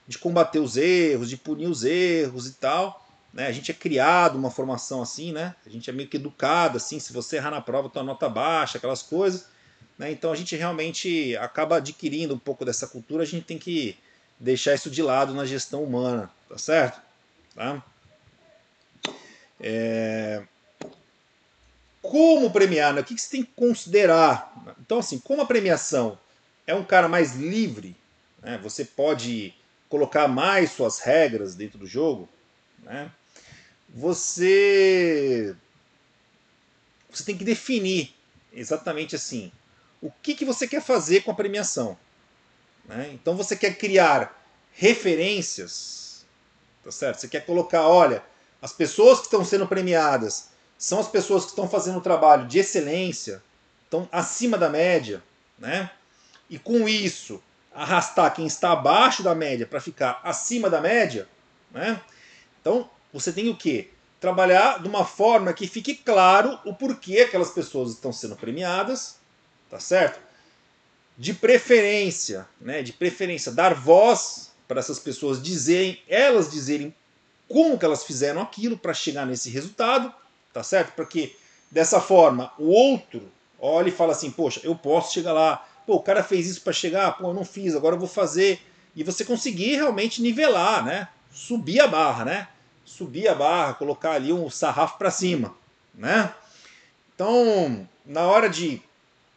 de 0.07 0.17
combater 0.17 0.59
os 0.59 0.77
erros, 0.77 1.29
de 1.29 1.37
punir 1.37 1.67
os 1.67 1.83
erros 1.83 2.47
e 2.47 2.53
tal. 2.53 3.05
Né? 3.33 3.47
A 3.47 3.51
gente 3.51 3.71
é 3.71 3.73
criado 3.73 4.37
uma 4.37 4.49
formação 4.49 5.01
assim, 5.01 5.31
né? 5.31 5.55
A 5.65 5.69
gente 5.69 5.89
é 5.89 5.93
meio 5.93 6.09
que 6.09 6.17
educado 6.17 6.77
assim, 6.77 6.99
se 6.99 7.13
você 7.13 7.37
errar 7.37 7.51
na 7.51 7.61
prova, 7.61 7.89
tua 7.89 8.03
nota 8.03 8.27
baixa, 8.27 8.77
aquelas 8.77 9.01
coisas. 9.01 9.47
Né? 9.97 10.11
Então 10.11 10.31
a 10.31 10.35
gente 10.35 10.55
realmente 10.55 11.35
acaba 11.37 11.77
adquirindo 11.77 12.33
um 12.33 12.39
pouco 12.39 12.65
dessa 12.65 12.87
cultura, 12.87 13.23
a 13.23 13.25
gente 13.25 13.45
tem 13.45 13.57
que 13.57 13.97
deixar 14.39 14.73
isso 14.73 14.89
de 14.89 15.03
lado 15.03 15.33
na 15.33 15.45
gestão 15.45 15.83
humana, 15.83 16.31
tá 16.47 16.57
certo? 16.57 17.01
Tá? 17.53 17.83
É... 19.59 20.41
Como 22.01 22.51
premiar? 22.51 22.93
Né? 22.93 23.01
O 23.01 23.03
que 23.03 23.17
você 23.17 23.29
tem 23.29 23.43
que 23.43 23.51
considerar? 23.55 24.75
Então, 24.79 24.99
assim, 24.99 25.19
como 25.19 25.41
a 25.41 25.45
premiação 25.45 26.17
é 26.65 26.73
um 26.73 26.83
cara 26.83 27.07
mais 27.07 27.35
livre, 27.35 27.95
né? 28.41 28.57
você 28.61 28.85
pode 28.85 29.53
colocar 29.89 30.27
mais 30.27 30.71
suas 30.71 30.99
regras 30.99 31.55
dentro 31.55 31.77
do 31.77 31.87
jogo, 31.87 32.29
né? 32.83 33.11
você 33.89 35.55
você 37.09 37.23
tem 37.23 37.35
que 37.35 37.43
definir 37.43 38.13
exatamente 38.53 39.15
assim 39.15 39.51
o 40.01 40.11
que, 40.11 40.35
que 40.35 40.45
você 40.45 40.67
quer 40.67 40.81
fazer 40.81 41.23
com 41.23 41.31
a 41.31 41.35
premiação. 41.35 41.97
Né? 42.85 43.11
Então 43.13 43.35
você 43.35 43.55
quer 43.55 43.77
criar 43.77 44.39
referências, 44.71 46.25
tá 46.83 46.91
certo? 46.91 47.19
Você 47.19 47.27
quer 47.27 47.45
colocar, 47.45 47.87
olha, 47.87 48.23
as 48.61 48.71
pessoas 48.71 49.19
que 49.19 49.25
estão 49.25 49.43
sendo 49.43 49.67
premiadas 49.67 50.49
são 50.79 50.97
as 51.01 51.09
pessoas 51.09 51.43
que 51.43 51.49
estão 51.49 51.67
fazendo 51.67 51.97
um 51.97 52.01
trabalho 52.01 52.47
de 52.47 52.57
excelência, 52.57 53.43
estão 53.83 54.07
acima 54.13 54.57
da 54.57 54.69
média, 54.69 55.21
né? 55.57 55.91
E 56.49 56.57
com 56.57 56.87
isso 56.87 57.43
arrastar 57.73 58.33
quem 58.33 58.47
está 58.47 58.71
abaixo 58.71 59.21
da 59.21 59.35
média 59.35 59.67
para 59.67 59.81
ficar 59.81 60.21
acima 60.23 60.69
da 60.69 60.79
média, 60.79 61.27
né? 61.69 62.01
Então 62.61 62.89
você 63.11 63.33
tem 63.33 63.49
o 63.49 63.57
que? 63.57 63.91
Trabalhar 64.21 64.81
de 64.81 64.87
uma 64.87 65.03
forma 65.03 65.51
que 65.51 65.67
fique 65.67 65.95
claro 65.95 66.57
o 66.63 66.73
porquê 66.73 67.19
aquelas 67.19 67.51
pessoas 67.51 67.91
estão 67.91 68.13
sendo 68.13 68.37
premiadas, 68.37 69.17
tá 69.69 69.81
certo? 69.81 70.19
De 71.17 71.33
preferência, 71.33 72.47
né? 72.59 72.81
De 72.81 72.93
preferência 72.93 73.51
dar 73.51 73.73
voz 73.73 74.51
para 74.65 74.79
essas 74.79 74.99
pessoas 74.99 75.41
dizerem, 75.41 76.01
elas 76.07 76.49
dizerem 76.49 76.95
como 77.49 77.77
que 77.77 77.83
elas 77.83 78.05
fizeram 78.05 78.41
aquilo 78.41 78.77
para 78.77 78.93
chegar 78.93 79.25
nesse 79.25 79.49
resultado, 79.49 80.13
tá 80.59 80.63
certo? 80.63 80.91
Porque 80.93 81.37
dessa 81.71 82.01
forma 82.01 82.51
o 82.57 82.67
outro 82.67 83.31
olha 83.57 83.87
e 83.87 83.93
fala 83.93 84.11
assim, 84.11 84.29
poxa, 84.29 84.59
eu 84.61 84.75
posso 84.75 85.13
chegar 85.13 85.31
lá. 85.31 85.65
Pô, 85.87 85.95
o 85.95 86.03
cara 86.03 86.21
fez 86.21 86.47
isso 86.47 86.61
para 86.61 86.73
chegar, 86.73 87.17
pô, 87.17 87.29
eu 87.29 87.33
não 87.33 87.45
fiz, 87.45 87.75
agora 87.75 87.95
eu 87.95 87.99
vou 87.99 88.09
fazer. 88.09 88.59
E 88.93 89.01
você 89.01 89.23
conseguir 89.23 89.75
realmente 89.75 90.21
nivelar, 90.21 90.83
né? 90.83 91.07
Subir 91.31 91.79
a 91.79 91.87
barra, 91.87 92.25
né? 92.25 92.47
Subir 92.83 93.29
a 93.29 93.35
barra, 93.35 93.73
colocar 93.73 94.11
ali 94.11 94.33
um 94.33 94.49
sarrafo 94.49 94.97
para 94.97 95.09
cima, 95.09 95.55
né? 95.93 96.33
Então, 97.15 97.87
na 98.05 98.23
hora 98.23 98.49
de 98.49 98.81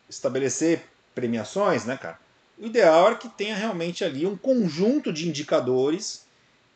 estabelecer 0.09 0.85
premiações, 1.15 1.85
né, 1.85 1.97
cara? 1.97 2.19
O 2.59 2.67
ideal 2.67 3.13
é 3.13 3.15
que 3.15 3.29
tenha 3.29 3.55
realmente 3.55 4.05
ali 4.05 4.27
um 4.27 4.37
conjunto 4.37 5.13
de 5.13 5.29
indicadores 5.29 6.27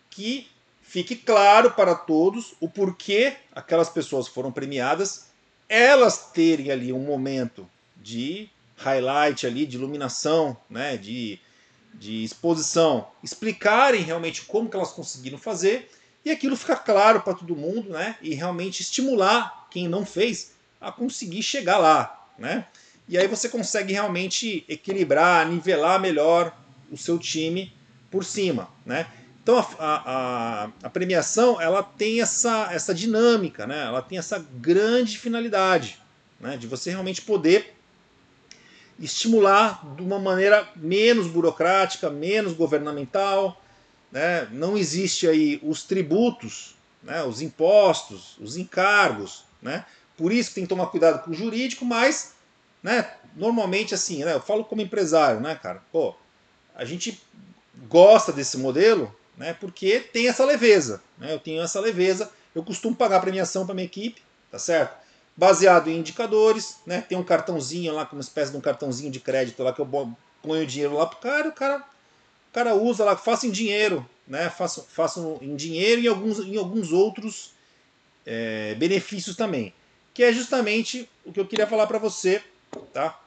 que 0.08 0.48
fique 0.87 1.16
claro 1.16 1.73
para 1.73 1.95
todos 1.95 2.55
o 2.61 2.69
porquê 2.69 3.37
aquelas 3.52 3.90
pessoas 3.90 4.28
foram 4.28 4.52
premiadas, 4.52 5.26
elas 5.69 6.31
terem 6.33 6.71
ali 6.71 6.93
um 6.93 7.00
momento 7.00 7.69
de 7.97 8.49
highlight 8.76 9.47
ali, 9.47 9.66
de 9.66 9.76
iluminação, 9.76 10.57
né, 10.71 10.97
de, 10.97 11.40
de 11.95 12.23
exposição, 12.23 13.09
explicarem 13.23 14.02
realmente 14.02 14.43
como 14.43 14.69
que 14.69 14.76
elas 14.76 14.93
conseguiram 14.93 15.38
fazer 15.38 15.90
e 16.25 16.31
aquilo 16.31 16.57
ficar 16.57 16.76
claro 16.76 17.21
para 17.21 17.35
todo 17.35 17.57
mundo, 17.57 17.90
né, 17.90 18.16
e 18.23 18.35
realmente 18.35 18.81
estimular 18.81 19.66
quem 19.71 19.88
não 19.88 20.07
fez 20.07 20.52
a 20.81 20.93
conseguir 20.93 21.43
chegar 21.43 21.78
lá, 21.78 22.28
né? 22.38 22.66
E 23.09 23.16
aí 23.16 23.26
você 23.28 23.49
consegue 23.49 23.93
realmente 23.93 24.64
equilibrar, 24.69 25.49
nivelar 25.49 26.00
melhor 26.00 26.57
o 26.90 26.97
seu 26.97 27.19
time 27.19 27.73
por 28.11 28.25
cima, 28.25 28.69
né? 28.85 29.07
Então 29.46 29.64
a, 29.78 30.64
a, 30.64 30.70
a, 30.82 30.90
premiação 30.90 31.60
ela 31.60 31.80
tem 31.80 32.20
essa, 32.20 32.68
essa 32.72 32.92
dinâmica, 32.92 33.64
né? 33.64 33.84
ela 33.84 34.02
tem 34.02 34.18
essa 34.18 34.44
grande 34.54 35.16
finalidade 35.16 36.00
né? 36.40 36.56
de 36.56 36.66
você 36.66 36.90
realmente 36.90 37.22
poder 37.22 37.76
estimular 38.98 39.86
de 39.94 40.02
uma 40.02 40.18
maneira 40.18 40.68
menos 40.74 41.28
burocrática, 41.28 42.10
menos 42.10 42.54
governamental. 42.54 43.62
Né? 44.10 44.48
Não 44.50 44.76
existe 44.76 45.28
aí 45.28 45.60
os 45.62 45.84
tributos, 45.84 46.74
né? 47.00 47.22
os 47.22 47.40
impostos, 47.40 48.36
os 48.40 48.56
encargos. 48.56 49.44
Né? 49.62 49.84
Por 50.16 50.32
isso 50.32 50.48
que 50.48 50.54
tem 50.56 50.64
que 50.64 50.70
tomar 50.70 50.86
cuidado 50.86 51.22
com 51.22 51.30
o 51.30 51.34
jurídico, 51.34 51.84
mas 51.84 52.34
né? 52.82 53.14
normalmente 53.36 53.94
assim, 53.94 54.24
né? 54.24 54.34
eu 54.34 54.40
falo 54.40 54.64
como 54.64 54.82
empresário, 54.82 55.38
né, 55.38 55.54
cara? 55.54 55.80
Pô, 55.92 56.16
a 56.74 56.84
gente 56.84 57.22
gosta 57.88 58.32
desse 58.32 58.58
modelo 58.58 59.15
né? 59.37 59.55
Porque 59.55 60.00
tem 60.00 60.28
essa 60.28 60.45
leveza, 60.45 61.02
né? 61.19 61.33
Eu 61.33 61.38
tenho 61.38 61.62
essa 61.62 61.81
leveza, 61.81 62.31
eu 62.55 62.62
costumo 62.62 62.97
pagar 62.97 63.21
premiação 63.21 63.64
para 63.64 63.75
minha 63.75 63.87
equipe, 63.87 64.23
tá 64.50 64.59
certo? 64.59 65.07
baseado 65.37 65.88
em 65.88 65.99
indicadores, 65.99 66.78
né? 66.87 67.02
Tem 67.02 67.19
um 67.19 67.23
cartãozinho 67.23 67.93
lá, 67.93 68.09
uma 68.11 68.21
espécie 68.21 68.50
de 68.50 68.57
um 68.57 68.61
cartãozinho 68.61 69.11
de 69.11 69.21
crédito 69.21 69.62
lá 69.62 69.73
que 69.73 69.81
eu 69.81 70.16
ponho 70.43 70.66
dinheiro 70.66 70.95
lá 70.95 71.07
pro 71.07 71.19
cara, 71.19 71.49
o 71.49 71.52
cara, 71.52 71.78
o 71.78 72.55
cara 72.55 72.75
usa 72.75 73.05
lá, 73.05 73.16
faço 73.16 73.47
em 73.47 73.50
dinheiro, 73.50 74.09
né? 74.26 74.49
Faço, 74.49 74.87
faço 74.88 75.38
em 75.43 75.55
dinheiro 75.55 76.00
e 76.00 76.09
alguns, 76.09 76.38
em 76.38 76.57
alguns 76.57 76.90
outros 76.90 77.52
é, 78.25 78.75
benefícios 78.76 79.37
também. 79.37 79.75
Que 80.14 80.23
é 80.23 80.33
justamente 80.33 81.09
o 81.25 81.33
que 81.33 81.38
eu 81.38 81.47
queria 81.47 81.66
falar 81.66 81.87
para 81.87 81.99
você, 81.99 82.43
tá? 82.93 83.21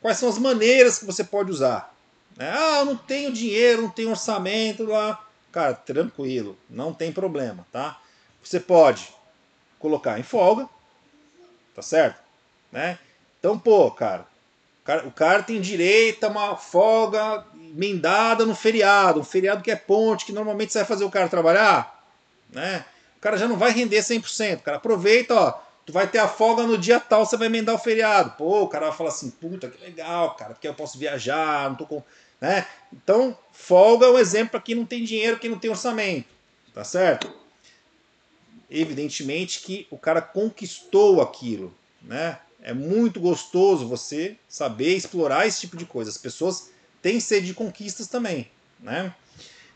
Quais 0.00 0.16
são 0.16 0.30
as 0.30 0.38
maneiras 0.38 0.98
que 0.98 1.04
você 1.04 1.22
pode 1.22 1.50
usar? 1.50 1.94
Né? 2.34 2.50
Ah, 2.50 2.78
eu 2.78 2.86
não 2.86 2.96
tenho 2.96 3.30
dinheiro, 3.30 3.82
não 3.82 3.90
tenho 3.90 4.08
orçamento 4.08 4.84
lá. 4.84 5.22
Cara, 5.52 5.74
tranquilo, 5.74 6.56
não 6.68 6.92
tem 6.92 7.12
problema, 7.12 7.66
tá? 7.72 8.00
Você 8.42 8.60
pode 8.60 9.12
colocar 9.78 10.18
em 10.18 10.22
folga, 10.22 10.68
tá 11.74 11.82
certo? 11.82 12.20
Né? 12.70 12.98
Então, 13.38 13.58
pô, 13.58 13.90
cara, 13.90 14.26
o 15.04 15.10
cara, 15.10 15.42
tem 15.42 15.60
direito 15.60 16.24
a 16.24 16.28
uma 16.28 16.56
folga 16.56 17.44
emendada 17.54 18.44
no 18.44 18.54
feriado, 18.54 19.20
um 19.20 19.24
feriado 19.24 19.62
que 19.62 19.70
é 19.70 19.76
ponte, 19.76 20.24
que 20.24 20.32
normalmente 20.32 20.72
você 20.72 20.78
vai 20.78 20.86
fazer 20.86 21.04
o 21.04 21.10
cara 21.10 21.28
trabalhar, 21.28 22.04
né? 22.50 22.84
O 23.16 23.20
cara 23.20 23.36
já 23.36 23.46
não 23.46 23.56
vai 23.56 23.70
render 23.70 23.98
100%. 23.98 24.58
O 24.58 24.62
cara 24.62 24.78
aproveita, 24.78 25.34
ó, 25.34 25.52
tu 25.84 25.92
vai 25.92 26.06
ter 26.06 26.18
a 26.18 26.26
folga 26.26 26.62
no 26.62 26.78
dia 26.78 26.98
tal, 26.98 27.26
você 27.26 27.36
vai 27.36 27.46
emendar 27.46 27.74
o 27.74 27.78
feriado. 27.78 28.32
Pô, 28.38 28.62
o 28.62 28.68
cara 28.68 28.88
vai 28.88 28.96
falar 28.96 29.10
assim, 29.10 29.30
puta, 29.30 29.68
que 29.68 29.82
legal, 29.82 30.34
cara, 30.34 30.54
porque 30.54 30.66
eu 30.66 30.74
posso 30.74 30.98
viajar, 30.98 31.68
não 31.68 31.76
tô 31.76 31.86
com... 31.86 32.02
Né? 32.40 32.66
Então, 32.92 33.36
folga 33.52 34.06
é 34.06 34.10
um 34.10 34.18
exemplo 34.18 34.52
para 34.52 34.60
quem 34.60 34.74
não 34.74 34.86
tem 34.86 35.04
dinheiro, 35.04 35.38
quem 35.38 35.50
não 35.50 35.58
tem 35.58 35.70
orçamento, 35.70 36.28
tá 36.74 36.82
certo? 36.82 37.32
Evidentemente 38.70 39.60
que 39.60 39.86
o 39.90 39.98
cara 39.98 40.22
conquistou 40.22 41.20
aquilo, 41.20 41.74
né? 42.02 42.38
É 42.62 42.72
muito 42.74 43.20
gostoso 43.20 43.88
você 43.88 44.36
saber 44.48 44.94
explorar 44.94 45.46
esse 45.46 45.60
tipo 45.60 45.76
de 45.76 45.86
coisa. 45.86 46.10
As 46.10 46.18
pessoas 46.18 46.70
têm 47.00 47.18
sede 47.18 47.46
de 47.46 47.54
conquistas 47.54 48.06
também, 48.06 48.50
né? 48.78 49.14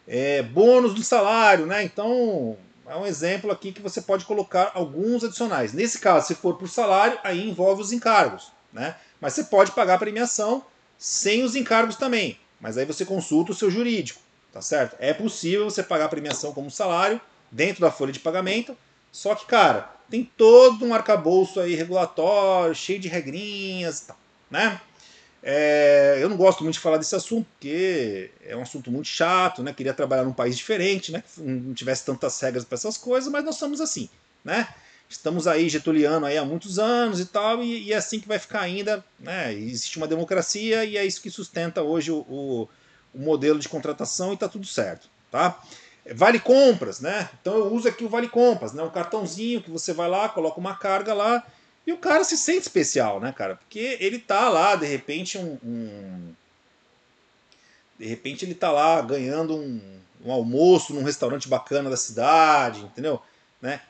É, 0.07 0.43
bônus 0.43 0.95
do 0.95 1.03
salário, 1.03 1.67
né? 1.67 1.83
Então, 1.83 2.57
é 2.87 2.95
um 2.95 3.07
exemplo 3.07 3.51
aqui 3.51 3.73
que 3.73 3.81
você 3.81 4.03
pode 4.03 4.27
colocar 4.27 4.73
alguns 4.75 5.25
adicionais. 5.25 5.73
Nesse 5.73 5.99
caso, 5.99 6.27
se 6.27 6.35
for 6.35 6.57
por 6.57 6.69
salário, 6.69 7.19
aí 7.25 7.49
envolve 7.49 7.83
os 7.83 7.93
encargos, 7.93 8.53
né? 8.73 8.97
Mas 9.21 9.33
você 9.33 9.45
pode 9.45 9.73
pagar 9.73 9.99
premiação 9.99 10.65
sem 10.99 11.43
os 11.43 11.57
encargos 11.57 11.97
também. 11.97 12.39
Mas 12.65 12.79
aí 12.79 12.87
você 12.87 13.05
consulta 13.05 13.53
o 13.53 13.55
seu 13.55 13.71
jurídico, 13.71 14.19
tá 14.51 14.63
certo? 14.63 14.97
É 14.99 15.13
possível 15.13 15.67
você 15.67 15.83
pagar 15.83 16.09
premiação 16.09 16.51
como 16.55 16.71
salário 16.71 17.21
dentro 17.53 17.83
da 17.83 17.91
folha 17.91 18.11
de 18.11 18.19
pagamento, 18.19 18.75
só 19.13 19.35
que, 19.35 19.45
cara, 19.45 19.95
tem 20.09 20.25
todo 20.25 20.83
um 20.83 20.95
arcabouço 20.95 21.61
aí 21.61 21.75
regulatório, 21.75 22.75
cheio 22.75 22.99
de 22.99 23.07
regrinhas 23.07 24.01
e 24.01 24.07
tal, 24.07 24.17
né? 24.51 24.81
É, 25.43 26.17
eu 26.23 26.31
não 26.31 26.39
gosto 26.39 26.65
muito 26.65 26.77
de 26.77 26.81
falar 26.81 26.97
desse 26.97 27.15
assunto, 27.15 27.47
porque 27.53 28.31
é 28.43 28.57
um 28.57 28.63
assunto 28.63 28.91
muito 28.91 29.09
chato, 29.09 29.63
né? 29.63 29.71
Queria 29.75 29.93
trabalhar 29.93 30.25
num 30.25 30.33
país 30.33 30.57
diferente, 30.57 31.13
né? 31.13 31.23
Que 31.35 31.43
não 31.43 31.75
tivesse 31.75 32.07
tantas 32.07 32.41
regras 32.41 32.65
para 32.65 32.77
essas 32.77 32.97
coisas, 32.97 33.31
mas 33.31 33.45
nós 33.45 33.57
somos 33.57 33.79
assim, 33.79 34.09
né? 34.43 34.67
Estamos 35.15 35.47
aí 35.47 35.69
getuliano 35.69 36.27
aí 36.27 36.37
há 36.37 36.45
muitos 36.45 36.77
anos 36.77 37.21
e 37.21 37.27
tal, 37.27 37.63
e, 37.63 37.85
e, 37.85 37.93
é 37.93 37.97
assim 37.97 38.19
que 38.19 38.27
vai 38.27 38.39
ficar 38.39 38.61
ainda, 38.61 39.03
né? 39.19 39.55
Existe 39.55 39.97
uma 39.97 40.09
democracia 40.09 40.85
e 40.85 40.97
é 40.97 41.07
isso 41.07 41.23
que 41.23 41.31
sustenta 41.31 41.83
hoje 41.83 42.11
o, 42.11 42.17
o, 42.29 42.69
o 43.15 43.19
modelo 43.19 43.61
de 43.61 43.69
contratação 43.69 44.33
e 44.33 44.35
está 44.35 44.49
tudo 44.49 44.67
certo, 44.67 45.09
tá? 45.31 45.63
Vale 46.15 46.41
compras, 46.41 47.01
né? 47.01 47.31
Então 47.41 47.55
eu 47.55 47.73
uso 47.73 47.89
aqui 47.89 48.05
o 48.05 48.09
Vale 48.09 48.29
Compras, 48.29 48.73
né? 48.73 48.83
Um 48.83 48.91
cartãozinho 48.91 49.63
que 49.63 49.71
você 49.71 49.93
vai 49.93 50.09
lá, 50.09 50.29
coloca 50.29 50.59
uma 50.59 50.75
carga 50.75 51.15
lá 51.15 51.47
e 51.87 51.93
o 51.93 51.99
cara 51.99 52.25
se 52.25 52.37
sente 52.37 52.63
especial, 52.63 53.21
né, 53.21 53.33
cara? 53.33 53.55
Porque 53.55 53.97
ele 54.01 54.19
tá 54.19 54.49
lá, 54.49 54.75
de 54.75 54.85
repente, 54.85 55.39
um. 55.39 55.57
um... 55.65 56.35
de 57.99 58.07
repente 58.07 58.45
ele 58.45 58.55
tá 58.55 58.73
lá 58.73 59.01
ganhando 59.01 59.57
um, 59.57 59.81
um 60.25 60.33
almoço 60.33 60.93
num 60.93 61.05
restaurante 61.05 61.49
bacana 61.49 61.89
da 61.89 61.97
cidade, 61.97 62.81
entendeu? 62.81 63.23
Né? 63.63 63.81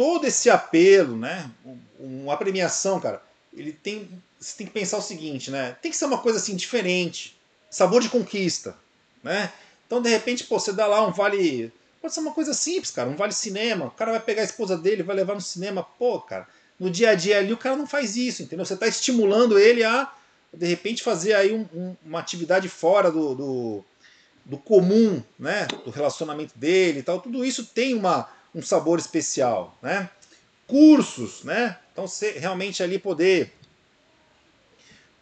Todo 0.00 0.26
esse 0.26 0.48
apelo, 0.48 1.14
né? 1.14 1.50
Uma 1.98 2.34
premiação, 2.34 2.98
cara, 2.98 3.22
ele 3.52 3.70
tem. 3.70 4.08
Você 4.38 4.56
tem 4.56 4.66
que 4.66 4.72
pensar 4.72 4.96
o 4.96 5.02
seguinte, 5.02 5.50
né? 5.50 5.76
Tem 5.82 5.90
que 5.90 5.96
ser 5.98 6.06
uma 6.06 6.16
coisa 6.16 6.38
assim 6.38 6.56
diferente. 6.56 7.38
Sabor 7.68 8.00
de 8.00 8.08
conquista, 8.08 8.74
né? 9.22 9.52
Então, 9.86 10.00
de 10.00 10.08
repente, 10.08 10.44
pô, 10.44 10.58
você 10.58 10.72
dá 10.72 10.86
lá 10.86 11.06
um 11.06 11.12
vale. 11.12 11.70
Pode 12.00 12.14
ser 12.14 12.20
uma 12.20 12.32
coisa 12.32 12.54
simples, 12.54 12.90
cara, 12.90 13.10
um 13.10 13.14
vale 13.14 13.34
cinema. 13.34 13.88
O 13.88 13.90
cara 13.90 14.12
vai 14.12 14.20
pegar 14.20 14.40
a 14.40 14.46
esposa 14.46 14.74
dele, 14.74 15.02
vai 15.02 15.14
levar 15.14 15.34
no 15.34 15.40
cinema. 15.42 15.82
Pô, 15.82 16.18
cara, 16.18 16.48
no 16.78 16.88
dia 16.88 17.10
a 17.10 17.14
dia 17.14 17.36
ali 17.36 17.52
o 17.52 17.58
cara 17.58 17.76
não 17.76 17.86
faz 17.86 18.16
isso, 18.16 18.42
entendeu? 18.42 18.64
Você 18.64 18.72
está 18.72 18.86
estimulando 18.86 19.58
ele 19.58 19.84
a, 19.84 20.10
de 20.50 20.66
repente, 20.66 21.02
fazer 21.02 21.34
aí 21.34 21.52
um, 21.52 21.68
um, 21.74 21.96
uma 22.06 22.20
atividade 22.20 22.70
fora 22.70 23.10
do, 23.10 23.34
do, 23.34 23.84
do, 24.46 24.56
comum, 24.56 25.22
né? 25.38 25.66
Do 25.84 25.90
relacionamento 25.90 26.58
dele 26.58 27.00
e 27.00 27.02
tal. 27.02 27.20
Tudo 27.20 27.44
isso 27.44 27.66
tem 27.66 27.92
uma, 27.92 28.30
um 28.54 28.62
sabor 28.62 28.98
especial, 28.98 29.76
né? 29.82 30.10
Cursos, 30.66 31.44
né? 31.44 31.78
Então, 31.92 32.06
você 32.06 32.32
realmente 32.32 32.82
ali 32.82 32.98
poder 32.98 33.52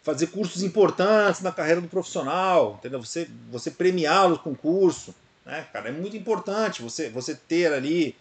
fazer 0.02 0.28
cursos 0.28 0.62
importantes 0.62 1.42
na 1.42 1.52
carreira 1.52 1.80
do 1.80 1.88
profissional, 1.88 2.76
entendeu? 2.78 3.02
Você, 3.02 3.28
você 3.50 3.70
premiá-los 3.70 4.38
com 4.38 4.54
curso, 4.54 5.14
né, 5.44 5.66
cara? 5.72 5.88
É 5.88 5.92
muito 5.92 6.16
importante 6.16 6.82
você, 6.82 7.10
você 7.10 7.34
ter 7.34 7.72
ali 7.72 8.16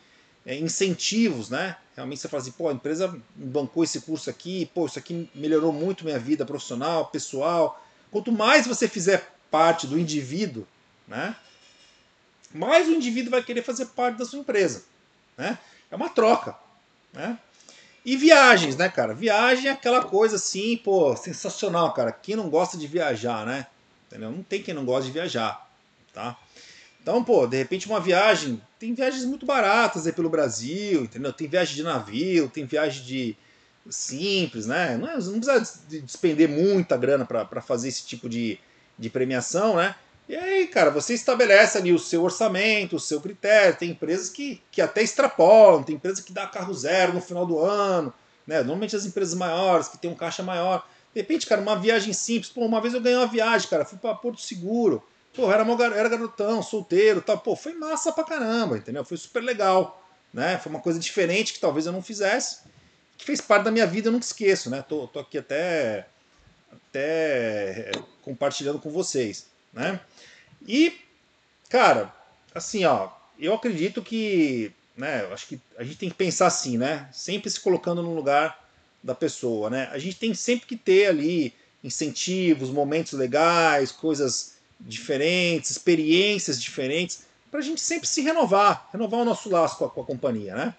é, 0.45 0.55
incentivos, 0.55 1.49
né? 1.49 1.77
Realmente 1.95 2.21
você 2.21 2.27
fala 2.27 2.41
assim, 2.41 2.51
pô, 2.51 2.69
a 2.69 2.73
empresa 2.73 3.17
bancou 3.35 3.83
esse 3.83 4.01
curso 4.01 4.29
aqui, 4.29 4.69
pô, 4.73 4.85
isso 4.85 4.99
aqui 4.99 5.29
melhorou 5.33 5.71
muito 5.71 6.03
minha 6.03 6.19
vida 6.19 6.45
profissional, 6.45 7.07
pessoal. 7.07 7.83
Quanto 8.11 8.31
mais 8.31 8.65
você 8.65 8.87
fizer 8.87 9.33
parte 9.51 9.87
do 9.87 9.97
indivíduo, 9.99 10.65
né? 11.07 11.35
Mais 12.53 12.87
o 12.87 12.91
indivíduo 12.91 13.31
vai 13.31 13.43
querer 13.43 13.61
fazer 13.61 13.87
parte 13.87 14.17
da 14.17 14.25
sua 14.25 14.39
empresa, 14.39 14.83
né? 15.37 15.57
É 15.89 15.95
uma 15.95 16.09
troca, 16.09 16.55
né? 17.13 17.37
E 18.03 18.15
viagens, 18.15 18.77
né, 18.77 18.87
cara? 18.87 19.13
Viagem 19.13 19.67
é 19.67 19.73
aquela 19.73 20.03
coisa 20.03 20.37
assim, 20.37 20.77
pô, 20.77 21.15
sensacional, 21.15 21.93
cara. 21.93 22.11
Quem 22.11 22.35
não 22.35 22.49
gosta 22.49 22.77
de 22.77 22.87
viajar, 22.87 23.45
né? 23.45 23.67
Entendeu? 24.07 24.31
Não 24.31 24.41
tem 24.41 24.63
quem 24.63 24.73
não 24.73 24.85
gosta 24.85 25.05
de 25.05 25.11
viajar, 25.11 25.69
tá? 26.13 26.37
Então, 27.01 27.23
pô, 27.23 27.45
de 27.45 27.57
repente 27.57 27.87
uma 27.87 27.99
viagem, 27.99 28.61
tem 28.79 28.93
viagens 28.93 29.25
muito 29.25 29.45
baratas 29.45 30.07
aí 30.07 30.13
pelo 30.13 30.29
Brasil, 30.29 31.03
entendeu? 31.03 31.31
Tem 31.33 31.47
viagem 31.47 31.75
de 31.75 31.83
navio, 31.83 32.49
tem 32.49 32.65
viagem 32.65 33.03
de 33.03 33.37
simples, 33.89 34.65
né? 34.65 34.97
Não, 34.97 35.09
é, 35.09 35.17
não 35.17 35.39
precisa 35.39 35.81
despender 35.89 36.49
muita 36.49 36.97
grana 36.97 37.25
para 37.25 37.61
fazer 37.61 37.89
esse 37.89 38.05
tipo 38.05 38.27
de, 38.27 38.59
de 38.97 39.09
premiação, 39.09 39.77
né? 39.77 39.95
E 40.27 40.35
aí, 40.35 40.67
cara, 40.67 40.89
você 40.89 41.13
estabelece 41.13 41.77
ali 41.77 41.93
o 41.93 41.99
seu 41.99 42.23
orçamento, 42.23 42.97
o 42.97 42.99
seu 42.99 43.21
critério. 43.21 43.77
Tem 43.77 43.91
empresas 43.91 44.29
que, 44.29 44.61
que 44.69 44.81
até 44.81 45.01
extrapolam, 45.01 45.83
tem 45.83 45.95
empresas 45.95 46.19
que 46.19 46.33
dá 46.33 46.45
carro 46.45 46.73
zero 46.73 47.13
no 47.13 47.21
final 47.21 47.45
do 47.45 47.59
ano, 47.59 48.13
né? 48.45 48.57
Normalmente 48.57 48.95
as 48.95 49.05
empresas 49.05 49.33
maiores, 49.33 49.87
que 49.87 49.97
tem 49.97 50.11
um 50.11 50.15
caixa 50.15 50.43
maior. 50.43 50.85
De 51.13 51.21
repente, 51.21 51.47
cara, 51.47 51.61
uma 51.61 51.77
viagem 51.77 52.11
simples. 52.11 52.51
Pô, 52.51 52.65
uma 52.65 52.81
vez 52.81 52.93
eu 52.93 53.01
ganhei 53.01 53.17
uma 53.17 53.27
viagem, 53.27 53.69
cara, 53.69 53.85
fui 53.85 53.97
para 53.97 54.13
Porto 54.15 54.41
Seguro. 54.41 55.01
Pô, 55.33 55.51
era, 55.51 55.63
uma, 55.63 55.81
era 55.85 56.09
garotão, 56.09 56.61
solteiro 56.61 57.21
tal. 57.21 57.37
Pô, 57.37 57.55
foi 57.55 57.73
massa 57.73 58.11
pra 58.11 58.25
caramba, 58.25 58.77
entendeu? 58.77 59.05
Foi 59.05 59.15
super 59.15 59.41
legal, 59.41 60.03
né? 60.33 60.57
Foi 60.57 60.69
uma 60.69 60.81
coisa 60.81 60.99
diferente 60.99 61.53
que 61.53 61.59
talvez 61.59 61.85
eu 61.85 61.93
não 61.93 62.01
fizesse, 62.01 62.59
que 63.17 63.23
fez 63.23 63.39
parte 63.39 63.63
da 63.63 63.71
minha 63.71 63.87
vida, 63.87 64.09
eu 64.09 64.11
nunca 64.11 64.25
esqueço, 64.25 64.69
né? 64.69 64.83
Tô, 64.87 65.07
tô 65.07 65.19
aqui 65.19 65.37
até, 65.37 66.07
até 66.71 67.91
compartilhando 68.21 68.79
com 68.79 68.89
vocês, 68.89 69.47
né? 69.77 69.99
E, 70.67 70.99
cara, 71.69 72.13
assim, 72.53 72.83
ó, 72.83 73.09
eu 73.39 73.53
acredito 73.53 74.01
que, 74.01 74.71
né, 74.95 75.25
acho 75.31 75.47
que 75.47 75.61
a 75.77 75.83
gente 75.83 75.97
tem 75.97 76.09
que 76.09 76.15
pensar 76.15 76.47
assim, 76.47 76.77
né? 76.77 77.07
Sempre 77.13 77.49
se 77.49 77.59
colocando 77.59 78.01
no 78.01 78.15
lugar 78.15 78.67
da 79.03 79.13
pessoa, 79.13 79.69
né? 79.69 79.87
A 79.91 79.99
gente 79.99 80.17
tem 80.17 80.33
sempre 80.33 80.65
que 80.65 80.75
ter 80.75 81.07
ali 81.07 81.53
incentivos, 81.83 82.69
momentos 82.71 83.13
legais, 83.13 83.91
coisas 83.91 84.55
diferentes, 84.79 85.69
experiências 85.69 86.61
diferentes, 86.61 87.25
para 87.49 87.59
a 87.59 87.63
gente 87.63 87.79
sempre 87.79 88.07
se 88.07 88.21
renovar, 88.21 88.89
renovar 88.91 89.21
o 89.21 89.25
nosso 89.25 89.49
laço 89.49 89.77
com 89.77 89.85
a, 89.85 89.89
com 89.89 90.01
a, 90.01 90.05
companhia, 90.05 90.55
né? 90.55 90.75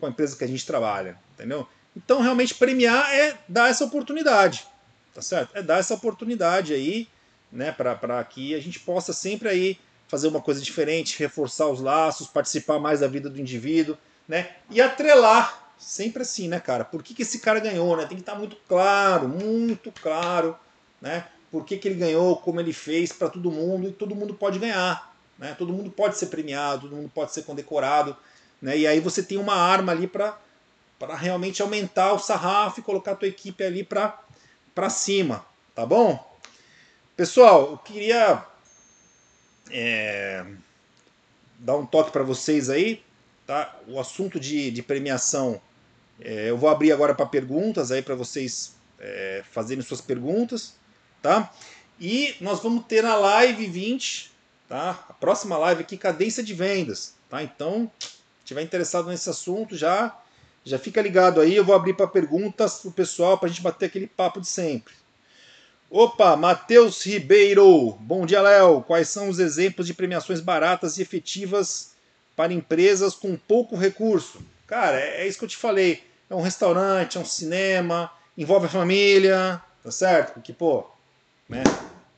Com 0.00 0.06
a 0.06 0.08
empresa 0.08 0.36
que 0.36 0.44
a 0.44 0.48
gente 0.48 0.66
trabalha, 0.66 1.18
entendeu? 1.34 1.68
Então, 1.94 2.20
realmente, 2.20 2.54
premiar 2.54 3.14
é 3.14 3.38
dar 3.46 3.68
essa 3.68 3.84
oportunidade, 3.84 4.66
tá 5.14 5.20
certo? 5.22 5.50
É 5.54 5.62
dar 5.62 5.78
essa 5.78 5.94
oportunidade 5.94 6.72
aí 6.72 7.08
né, 7.50 7.72
para 7.72 8.22
que 8.24 8.54
a 8.54 8.60
gente 8.60 8.80
possa 8.80 9.12
sempre 9.12 9.48
aí 9.48 9.78
fazer 10.06 10.28
uma 10.28 10.40
coisa 10.40 10.60
diferente, 10.60 11.18
reforçar 11.18 11.66
os 11.68 11.80
laços, 11.80 12.26
participar 12.26 12.78
mais 12.78 13.00
da 13.00 13.06
vida 13.06 13.28
do 13.28 13.40
indivíduo, 13.40 13.96
né, 14.26 14.50
e 14.70 14.80
atrelar, 14.80 15.72
sempre 15.78 16.22
assim, 16.22 16.48
né, 16.48 16.58
cara, 16.58 16.84
por 16.84 17.02
que, 17.02 17.14
que 17.14 17.22
esse 17.22 17.40
cara 17.40 17.60
ganhou, 17.60 17.96
né, 17.96 18.06
tem 18.06 18.16
que 18.16 18.22
estar 18.22 18.32
tá 18.32 18.38
muito 18.38 18.56
claro, 18.68 19.28
muito 19.28 19.92
claro, 19.92 20.56
né, 21.00 21.26
por 21.50 21.64
que, 21.64 21.76
que 21.76 21.88
ele 21.88 21.94
ganhou, 21.94 22.36
como 22.36 22.60
ele 22.60 22.72
fez 22.72 23.12
para 23.12 23.28
todo 23.28 23.50
mundo, 23.50 23.88
e 23.88 23.92
todo 23.92 24.14
mundo 24.14 24.34
pode 24.34 24.58
ganhar, 24.58 25.14
né, 25.38 25.54
todo 25.58 25.72
mundo 25.72 25.90
pode 25.90 26.16
ser 26.16 26.26
premiado, 26.26 26.82
todo 26.82 26.96
mundo 26.96 27.10
pode 27.14 27.32
ser 27.32 27.42
condecorado, 27.42 28.16
né, 28.60 28.76
e 28.76 28.86
aí 28.86 29.00
você 29.00 29.22
tem 29.22 29.38
uma 29.38 29.54
arma 29.54 29.92
ali 29.92 30.06
para 30.06 30.38
para 30.98 31.14
realmente 31.14 31.62
aumentar 31.62 32.12
o 32.12 32.18
sarrafo 32.18 32.80
e 32.80 32.82
colocar 32.82 33.12
a 33.12 33.14
tua 33.14 33.28
equipe 33.28 33.62
ali 33.62 33.84
para 33.84 34.90
cima, 34.90 35.46
tá 35.72 35.86
bom? 35.86 36.27
Pessoal, 37.18 37.72
eu 37.72 37.78
queria 37.78 38.46
é, 39.72 40.46
dar 41.58 41.76
um 41.76 41.84
toque 41.84 42.12
para 42.12 42.22
vocês 42.22 42.70
aí, 42.70 43.02
tá? 43.44 43.76
O 43.88 43.98
assunto 43.98 44.38
de, 44.38 44.70
de 44.70 44.84
premiação, 44.84 45.60
é, 46.20 46.48
eu 46.48 46.56
vou 46.56 46.70
abrir 46.70 46.92
agora 46.92 47.16
para 47.16 47.26
perguntas 47.26 47.90
aí 47.90 48.02
para 48.02 48.14
vocês 48.14 48.76
é, 49.00 49.42
fazerem 49.50 49.82
suas 49.82 50.00
perguntas, 50.00 50.76
tá? 51.20 51.52
E 51.98 52.36
nós 52.40 52.62
vamos 52.62 52.84
ter 52.86 53.02
na 53.02 53.16
live 53.16 53.66
20, 53.66 54.30
tá? 54.68 54.90
A 55.08 55.12
próxima 55.12 55.58
live 55.58 55.80
aqui, 55.80 55.96
cadência 55.96 56.40
de 56.40 56.54
vendas, 56.54 57.16
tá? 57.28 57.42
Então, 57.42 57.90
tiver 58.44 58.62
interessado 58.62 59.08
nesse 59.08 59.28
assunto, 59.28 59.76
já 59.76 60.16
já 60.64 60.78
fica 60.78 61.02
ligado 61.02 61.40
aí, 61.40 61.56
eu 61.56 61.64
vou 61.64 61.74
abrir 61.74 61.94
para 61.94 62.06
perguntas 62.06 62.78
pro 62.78 62.92
pessoal 62.92 63.36
para 63.38 63.48
a 63.48 63.50
gente 63.50 63.62
bater 63.62 63.86
aquele 63.86 64.06
papo 64.06 64.40
de 64.40 64.46
sempre. 64.46 64.94
Opa, 65.90 66.36
Matheus 66.36 67.02
Ribeiro. 67.06 67.92
Bom 68.00 68.26
dia, 68.26 68.42
Léo. 68.42 68.82
Quais 68.82 69.08
são 69.08 69.30
os 69.30 69.38
exemplos 69.38 69.86
de 69.86 69.94
premiações 69.94 70.38
baratas 70.38 70.98
e 70.98 71.02
efetivas 71.02 71.92
para 72.36 72.52
empresas 72.52 73.14
com 73.14 73.34
pouco 73.38 73.74
recurso? 73.74 74.38
Cara, 74.66 75.00
é, 75.00 75.22
é 75.22 75.26
isso 75.26 75.38
que 75.38 75.46
eu 75.46 75.48
te 75.48 75.56
falei. 75.56 76.04
É 76.28 76.34
um 76.34 76.42
restaurante, 76.42 77.16
é 77.16 77.20
um 77.20 77.24
cinema, 77.24 78.12
envolve 78.36 78.66
a 78.66 78.68
família, 78.68 79.62
tá 79.82 79.90
certo? 79.90 80.34
Porque, 80.34 80.52
pô, 80.52 80.84
né? 81.48 81.62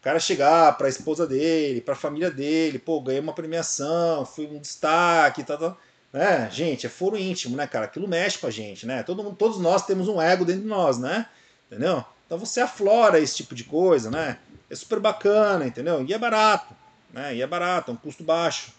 O 0.01 0.03
cara 0.03 0.19
chegar 0.19 0.77
para 0.77 0.89
a 0.89 0.91
esposa 0.91 1.25
dele, 1.25 1.81
para 1.81 1.95
a 1.95 1.97
família 1.97 2.29
dele, 2.31 2.77
pô, 2.77 3.01
ganhei 3.01 3.21
uma 3.21 3.35
premiação, 3.35 4.27
fui 4.27 4.49
um 4.49 4.59
destaque, 4.59 5.45
tal, 5.45 5.59
tal. 5.59 5.79
Né? 6.13 6.49
Gente, 6.51 6.87
é 6.87 6.89
foro 6.89 7.17
íntimo, 7.17 7.57
né, 7.57 7.69
cara? 7.69 7.85
Aquilo 7.85 8.09
mexe 8.09 8.37
com 8.37 8.49
a 8.49 8.51
gente, 8.51 8.85
né? 8.85 9.05
Todo, 9.05 9.33
todos 9.37 9.61
nós 9.61 9.87
temos 9.87 10.09
um 10.09 10.21
ego 10.21 10.45
dentro 10.45 10.63
de 10.63 10.69
nós, 10.69 10.99
né? 10.99 11.27
Entendeu? 11.71 12.05
Então 12.31 12.39
você 12.39 12.61
aflora 12.61 13.19
esse 13.19 13.39
tipo 13.39 13.57
de 13.57 13.65
coisa, 13.65 14.09
né? 14.09 14.39
É 14.71 14.75
super 14.77 15.01
bacana, 15.01 15.67
entendeu? 15.67 16.05
E 16.07 16.15
é 16.15 16.17
barato, 16.17 16.73
né? 17.13 17.35
E 17.35 17.43
é 17.43 17.47
barato, 17.47 17.91
é 17.91 17.95
um 17.95 17.97
custo 17.97 18.23
baixo. 18.23 18.73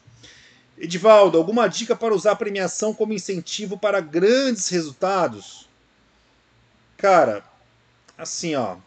Edivaldo, 0.78 1.38
alguma 1.38 1.68
dica 1.68 1.94
para 1.94 2.16
usar 2.16 2.32
a 2.32 2.36
premiação 2.38 2.94
como 2.94 3.12
incentivo 3.12 3.78
para 3.78 4.00
grandes 4.00 4.70
resultados? 4.70 5.68
Cara, 6.96 7.44
assim, 8.18 8.56
ó. 8.56 8.78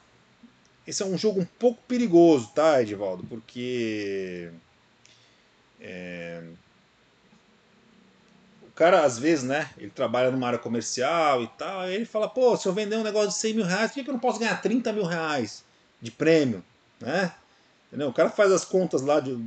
Esse 0.87 1.03
é 1.03 1.07
um 1.07 1.19
jogo 1.19 1.43
um 1.43 1.45
pouco 1.45 1.83
perigoso, 1.87 2.49
tá, 2.55 2.81
Edivaldo? 2.81 3.23
Porque. 3.25 4.51
É, 5.79 6.43
cara, 8.75 9.05
às 9.05 9.19
vezes, 9.19 9.45
né? 9.45 9.71
Ele 9.79 9.91
trabalha 9.91 10.31
numa 10.31 10.47
área 10.47 10.59
comercial 10.59 11.43
e 11.43 11.49
tal. 11.59 11.81
Aí 11.81 11.95
ele 11.95 12.05
fala: 12.05 12.29
pô, 12.29 12.57
se 12.57 12.67
eu 12.67 12.73
vender 12.73 12.97
um 12.97 13.03
negócio 13.03 13.29
de 13.29 13.35
100 13.37 13.55
mil 13.55 13.65
reais, 13.65 13.93
por 13.93 14.03
que 14.03 14.09
eu 14.09 14.15
não 14.15 14.21
posso 14.21 14.39
ganhar 14.39 14.61
30 14.61 14.93
mil 14.93 15.05
reais 15.05 15.65
de 16.01 16.11
prêmio? 16.11 16.65
Né? 17.01 17.33
Entendeu? 17.89 18.09
O 18.09 18.13
cara 18.13 18.31
faz 18.31 18.51
as 18.53 18.65
contas 18.65 19.03
lá 19.03 19.21
de, 19.21 19.39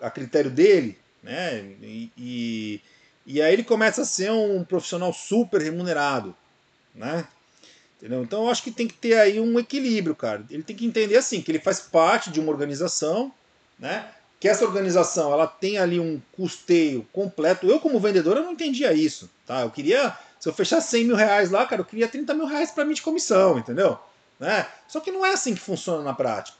a 0.00 0.10
critério 0.10 0.50
dele, 0.50 0.98
né? 1.22 1.60
E, 1.82 2.10
e, 2.16 2.80
e 3.26 3.42
aí 3.42 3.52
ele 3.52 3.64
começa 3.64 4.02
a 4.02 4.06
ser 4.06 4.30
um 4.32 4.64
profissional 4.64 5.12
super 5.12 5.60
remunerado, 5.60 6.34
né? 6.94 7.26
Entendeu? 7.98 8.22
Então 8.22 8.44
eu 8.44 8.50
acho 8.50 8.62
que 8.64 8.70
tem 8.70 8.88
que 8.88 8.94
ter 8.94 9.18
aí 9.18 9.38
um 9.38 9.58
equilíbrio, 9.58 10.16
cara. 10.16 10.44
Ele 10.50 10.62
tem 10.62 10.74
que 10.74 10.84
entender 10.84 11.16
assim, 11.16 11.40
que 11.40 11.50
ele 11.52 11.60
faz 11.60 11.80
parte 11.80 12.30
de 12.30 12.40
uma 12.40 12.50
organização, 12.50 13.32
né? 13.78 14.08
Que 14.42 14.48
essa 14.48 14.64
organização 14.64 15.32
ela 15.32 15.46
tem 15.46 15.78
ali 15.78 16.00
um 16.00 16.20
custeio 16.32 17.06
completo. 17.12 17.64
Eu, 17.64 17.78
como 17.78 18.00
vendedor, 18.00 18.36
eu 18.36 18.42
não 18.42 18.50
entendia 18.50 18.92
isso. 18.92 19.30
Tá? 19.46 19.60
Eu 19.60 19.70
queria, 19.70 20.18
se 20.40 20.48
eu 20.48 20.52
fechar 20.52 20.80
100 20.80 21.04
mil 21.04 21.14
reais 21.14 21.52
lá, 21.52 21.64
cara, 21.64 21.82
eu 21.82 21.84
queria 21.84 22.08
30 22.08 22.34
mil 22.34 22.46
reais 22.46 22.72
para 22.72 22.84
mim 22.84 22.92
de 22.92 23.02
comissão, 23.02 23.56
entendeu? 23.56 23.96
Né? 24.40 24.66
Só 24.88 24.98
que 24.98 25.12
não 25.12 25.24
é 25.24 25.32
assim 25.32 25.54
que 25.54 25.60
funciona 25.60 26.02
na 26.02 26.12
prática. 26.12 26.58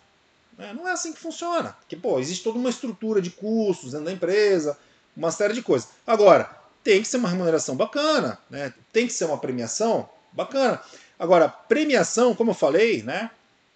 Né? 0.57 0.73
Não 0.73 0.87
é 0.87 0.93
assim 0.93 1.13
que 1.13 1.19
funciona. 1.19 1.77
Porque, 1.81 1.97
pô, 1.97 2.21
existe 2.21 2.45
toda 2.45 2.57
uma 2.57 2.71
estrutura 2.71 3.21
de 3.21 3.31
custos 3.31 3.91
dentro 3.91 4.07
da 4.07 4.13
empresa, 4.13 4.79
uma 5.17 5.33
série 5.33 5.53
de 5.53 5.61
coisas. 5.61 5.89
Agora, 6.07 6.49
tem 6.85 7.03
que 7.03 7.09
ser 7.09 7.17
uma 7.17 7.29
remuneração 7.29 7.75
bacana, 7.75 8.39
né? 8.49 8.73
Tem 8.93 9.09
que 9.09 9.13
ser 9.13 9.25
uma 9.25 9.39
premiação 9.39 10.09
bacana. 10.31 10.81
Agora, 11.19 11.49
premiação, 11.49 12.33
como 12.33 12.53
eu 12.53 12.55
falei, 12.55 13.03
né? 13.03 13.29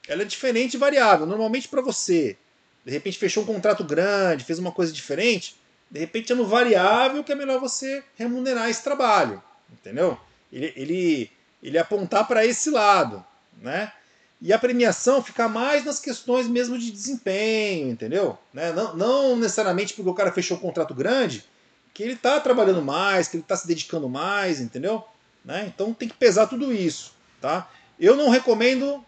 Ela 0.06 0.22
é 0.22 0.24
diferente 0.24 0.74
e 0.74 0.78
variável. 0.78 1.26
Normalmente 1.26 1.66
para 1.66 1.82
você, 1.82 2.38
de 2.86 2.92
repente 2.92 3.18
fechou 3.18 3.42
um 3.42 3.46
contrato 3.46 3.82
grande, 3.82 4.44
fez 4.44 4.60
uma 4.60 4.70
coisa 4.70 4.92
diferente, 4.92 5.56
de 5.90 5.98
repente 5.98 6.30
é 6.30 6.36
no 6.36 6.46
variável 6.46 7.24
que 7.24 7.32
é 7.32 7.34
melhor 7.34 7.58
você 7.58 8.00
remunerar 8.14 8.70
esse 8.70 8.84
trabalho, 8.84 9.42
entendeu? 9.72 10.16
Ele, 10.52 10.72
ele, 10.76 11.30
ele 11.60 11.78
apontar 11.78 12.28
para 12.28 12.46
esse 12.46 12.70
lado, 12.70 13.24
né? 13.60 13.92
E 14.40 14.52
a 14.52 14.58
premiação 14.58 15.20
fica 15.20 15.48
mais 15.48 15.84
nas 15.84 15.98
questões 15.98 16.46
mesmo 16.46 16.78
de 16.78 16.92
desempenho, 16.92 17.88
entendeu? 17.88 18.38
Né? 18.54 18.70
Não, 18.72 18.94
não 18.96 19.36
necessariamente 19.36 19.94
porque 19.94 20.10
o 20.10 20.14
cara 20.14 20.30
fechou 20.30 20.56
um 20.56 20.60
contrato 20.60 20.94
grande, 20.94 21.44
que 21.92 22.02
ele 22.02 22.12
está 22.12 22.38
trabalhando 22.38 22.82
mais, 22.82 23.26
que 23.26 23.36
ele 23.36 23.42
está 23.42 23.56
se 23.56 23.66
dedicando 23.66 24.08
mais, 24.08 24.60
entendeu? 24.60 25.02
Né? 25.44 25.64
Então 25.66 25.92
tem 25.92 26.08
que 26.08 26.14
pesar 26.14 26.46
tudo 26.46 26.72
isso. 26.72 27.14
Tá? 27.40 27.68
Eu 27.98 28.14
não 28.14 28.28
recomendo 28.28 29.02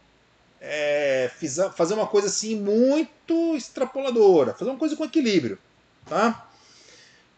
é, 0.60 1.30
fazer 1.74 1.94
uma 1.94 2.06
coisa 2.06 2.28
assim 2.28 2.56
muito 2.56 3.54
extrapoladora, 3.56 4.54
fazer 4.54 4.70
uma 4.70 4.78
coisa 4.78 4.96
com 4.96 5.04
equilíbrio. 5.04 5.58
Tá? 6.06 6.48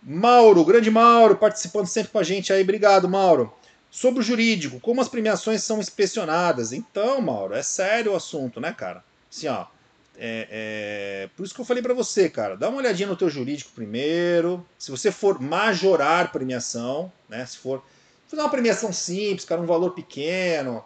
Mauro, 0.02 0.64
grande 0.64 0.90
Mauro, 0.90 1.37
participando 1.37 1.87
sempre 1.87 2.11
com 2.11 2.18
a 2.18 2.22
gente 2.22 2.52
aí, 2.52 2.62
obrigado, 2.62 3.09
Mauro. 3.09 3.52
Sobre 3.90 4.20
o 4.20 4.22
jurídico, 4.22 4.78
como 4.80 5.00
as 5.00 5.09
premiações 5.09 5.62
são 5.62 5.80
inspecionadas? 5.80 6.72
Então, 6.72 7.20
Mauro, 7.20 7.54
é 7.54 7.62
sério 7.62 8.12
o 8.12 8.16
assunto, 8.16 8.61
né, 8.61 8.72
cara? 8.72 9.04
Assim, 9.30 9.48
ó, 9.48 9.66
é, 10.16 10.46
é, 10.50 11.30
por 11.37 11.44
isso 11.44 11.54
que 11.54 11.61
eu 11.61 11.64
falei 11.64 11.83
para 11.83 11.94
você, 11.94 12.28
cara, 12.28 12.56
dá 12.56 12.68
uma 12.68 12.78
olhadinha 12.78 13.09
no 13.09 13.16
teu 13.16 13.28
jurídico 13.28 13.72
primeiro. 13.74 14.64
Se 14.78 14.90
você 14.90 15.11
for 15.11 15.40
majorar 15.40 16.30
premiação, 16.30 17.12
né, 17.28 17.44
se 17.44 17.59
for 17.59 17.83
fazer 18.28 18.42
uma 18.42 18.50
premiação 18.50 18.92
simples, 18.92 19.44
cara, 19.44 19.61
um 19.61 19.66
valor 19.66 19.92
pequeno, 19.92 20.85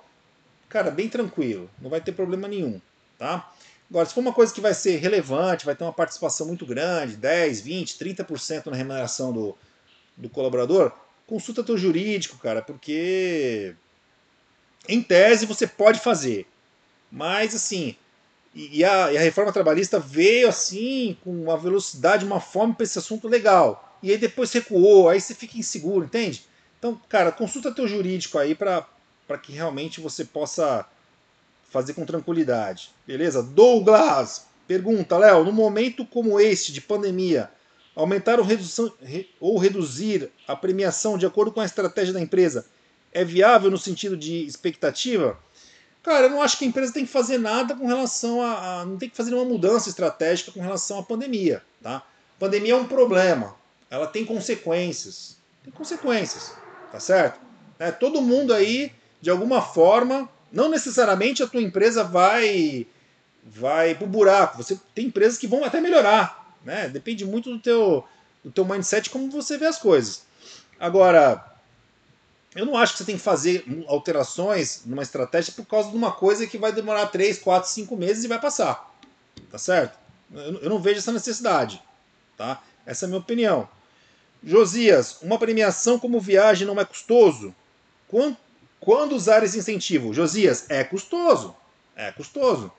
cara, 0.74 0.90
bem 0.90 1.08
tranquilo, 1.08 1.70
não 1.80 1.88
vai 1.88 2.00
ter 2.00 2.10
problema 2.10 2.48
nenhum, 2.48 2.80
tá? 3.16 3.48
Agora, 3.88 4.06
se 4.06 4.12
for 4.12 4.22
uma 4.22 4.32
coisa 4.32 4.52
que 4.52 4.60
vai 4.60 4.74
ser 4.74 4.96
relevante, 4.96 5.64
vai 5.64 5.76
ter 5.76 5.84
uma 5.84 5.92
participação 5.92 6.48
muito 6.48 6.66
grande, 6.66 7.16
10, 7.16 7.60
20, 7.60 7.96
30% 7.96 8.66
na 8.66 8.76
remuneração 8.76 9.32
do, 9.32 9.56
do 10.16 10.28
colaborador, 10.28 10.90
consulta 11.28 11.62
teu 11.62 11.78
jurídico, 11.78 12.38
cara, 12.38 12.60
porque 12.60 13.76
em 14.88 15.00
tese 15.00 15.46
você 15.46 15.64
pode 15.64 16.00
fazer, 16.00 16.44
mas 17.08 17.54
assim, 17.54 17.94
e 18.52 18.84
a, 18.84 19.12
e 19.12 19.16
a 19.16 19.20
reforma 19.20 19.52
trabalhista 19.52 20.00
veio 20.00 20.48
assim, 20.48 21.16
com 21.22 21.30
uma 21.30 21.56
velocidade, 21.56 22.24
uma 22.24 22.40
fome 22.40 22.74
para 22.74 22.82
esse 22.82 22.98
assunto 22.98 23.28
legal, 23.28 23.96
e 24.02 24.10
aí 24.10 24.18
depois 24.18 24.52
recuou, 24.52 25.08
aí 25.08 25.20
você 25.20 25.36
fica 25.36 25.56
inseguro, 25.56 26.04
entende? 26.04 26.44
Então, 26.80 27.00
cara, 27.08 27.30
consulta 27.30 27.72
teu 27.72 27.86
jurídico 27.86 28.38
aí 28.38 28.56
para 28.56 28.84
que 29.40 29.52
realmente 29.52 30.00
você 30.00 30.24
possa 30.24 30.86
fazer 31.70 31.94
com 31.94 32.04
tranquilidade. 32.04 32.90
Beleza? 33.06 33.42
Douglas 33.42 34.46
pergunta, 34.66 35.18
Léo, 35.18 35.44
no 35.44 35.52
momento 35.52 36.06
como 36.06 36.40
este 36.40 36.72
de 36.72 36.80
pandemia, 36.80 37.50
aumentar 37.94 38.38
ou, 38.38 38.44
redução, 38.44 38.92
ou 39.38 39.58
reduzir 39.58 40.30
a 40.48 40.56
premiação 40.56 41.18
de 41.18 41.26
acordo 41.26 41.52
com 41.52 41.60
a 41.60 41.66
estratégia 41.66 42.14
da 42.14 42.20
empresa 42.20 42.66
é 43.12 43.24
viável 43.24 43.70
no 43.70 43.78
sentido 43.78 44.16
de 44.16 44.44
expectativa? 44.46 45.38
Cara, 46.02 46.26
eu 46.26 46.30
não 46.30 46.42
acho 46.42 46.58
que 46.58 46.64
a 46.64 46.68
empresa 46.68 46.92
tem 46.92 47.06
que 47.06 47.12
fazer 47.12 47.38
nada 47.38 47.74
com 47.76 47.86
relação 47.86 48.42
a, 48.42 48.80
a 48.80 48.84
não 48.84 48.96
tem 48.96 49.08
que 49.08 49.16
fazer 49.16 49.34
uma 49.34 49.44
mudança 49.44 49.88
estratégica 49.88 50.50
com 50.50 50.60
relação 50.60 50.98
à 50.98 51.02
pandemia, 51.02 51.62
tá? 51.82 52.02
Pandemia 52.38 52.72
é 52.72 52.76
um 52.76 52.86
problema, 52.86 53.54
ela 53.90 54.06
tem 54.06 54.24
consequências, 54.24 55.36
tem 55.62 55.72
consequências 55.72 56.52
tá 56.94 57.00
certo? 57.00 57.40
É, 57.76 57.90
todo 57.90 58.22
mundo 58.22 58.54
aí, 58.54 58.92
de 59.24 59.30
alguma 59.30 59.62
forma, 59.62 60.28
não 60.52 60.68
necessariamente 60.68 61.42
a 61.42 61.46
tua 61.46 61.62
empresa 61.62 62.04
vai 62.04 62.86
vai 63.42 63.94
pro 63.94 64.06
buraco. 64.06 64.58
Você 64.58 64.78
tem 64.94 65.06
empresas 65.06 65.38
que 65.38 65.46
vão 65.46 65.64
até 65.64 65.80
melhorar, 65.80 66.54
né? 66.62 66.88
Depende 66.90 67.24
muito 67.24 67.50
do 67.50 67.58
teu 67.58 68.04
do 68.44 68.50
teu 68.50 68.66
mindset 68.66 69.08
como 69.08 69.30
você 69.30 69.56
vê 69.56 69.64
as 69.64 69.78
coisas. 69.78 70.24
Agora, 70.78 71.42
eu 72.54 72.66
não 72.66 72.76
acho 72.76 72.92
que 72.92 72.98
você 72.98 73.04
tem 73.06 73.16
que 73.16 73.22
fazer 73.22 73.64
alterações 73.88 74.82
numa 74.84 75.02
estratégia 75.02 75.54
por 75.56 75.64
causa 75.64 75.90
de 75.90 75.96
uma 75.96 76.12
coisa 76.12 76.46
que 76.46 76.58
vai 76.58 76.70
demorar 76.70 77.06
3, 77.06 77.38
4, 77.38 77.70
5 77.70 77.96
meses 77.96 78.24
e 78.24 78.28
vai 78.28 78.38
passar. 78.38 78.94
Tá 79.50 79.56
certo? 79.56 79.98
Eu 80.34 80.68
não 80.68 80.78
vejo 80.78 80.98
essa 80.98 81.12
necessidade. 81.12 81.82
Tá? 82.36 82.62
Essa 82.84 83.04
é 83.04 83.06
a 83.06 83.08
minha 83.08 83.20
opinião. 83.20 83.66
Josias, 84.42 85.16
uma 85.22 85.38
premiação 85.38 85.98
como 85.98 86.20
viagem 86.20 86.66
não 86.66 86.78
é 86.78 86.84
custoso? 86.84 87.54
Quando, 88.06 88.36
quando 88.84 89.14
usar 89.14 89.42
esse 89.42 89.58
incentivo? 89.58 90.12
Josias, 90.12 90.66
é 90.68 90.84
custoso. 90.84 91.56
É 91.96 92.12
custoso. 92.12 92.70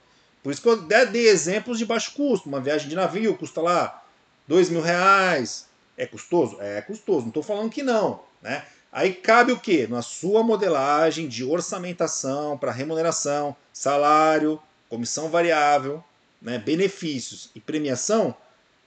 Por 0.44 0.52
isso 0.52 0.62
que 0.62 0.70
eu 0.70 0.78
dei 0.84 1.28
exemplos 1.28 1.80
de 1.80 1.86
baixo 1.86 2.14
custo. 2.14 2.48
Uma 2.48 2.62
viagem 2.62 2.88
de 2.88 2.96
navio 2.96 3.36
custa 3.36 3.60
lá 3.60 4.04
dois 4.48 4.70
mil 4.70 4.82
reais. 4.82 5.66
É 5.98 6.06
custoso? 6.06 6.58
É 6.62 6.80
custoso. 6.82 7.22
Não 7.22 7.30
estou 7.30 7.42
falando 7.42 7.72
que 7.72 7.82
não. 7.82 8.22
Né? 8.40 8.64
Aí 8.92 9.14
cabe 9.14 9.52
o 9.52 9.60
quê? 9.60 9.88
Na 9.90 10.04
sua 10.04 10.44
modelagem 10.44 11.28
de 11.28 11.44
orçamentação 11.44 12.56
para 12.56 12.72
remuneração, 12.72 13.56
salário, 13.74 14.62
comissão 14.88 15.28
variável, 15.30 16.04
né, 16.40 16.60
benefícios 16.60 17.50
e 17.56 17.60
premiação, 17.60 18.36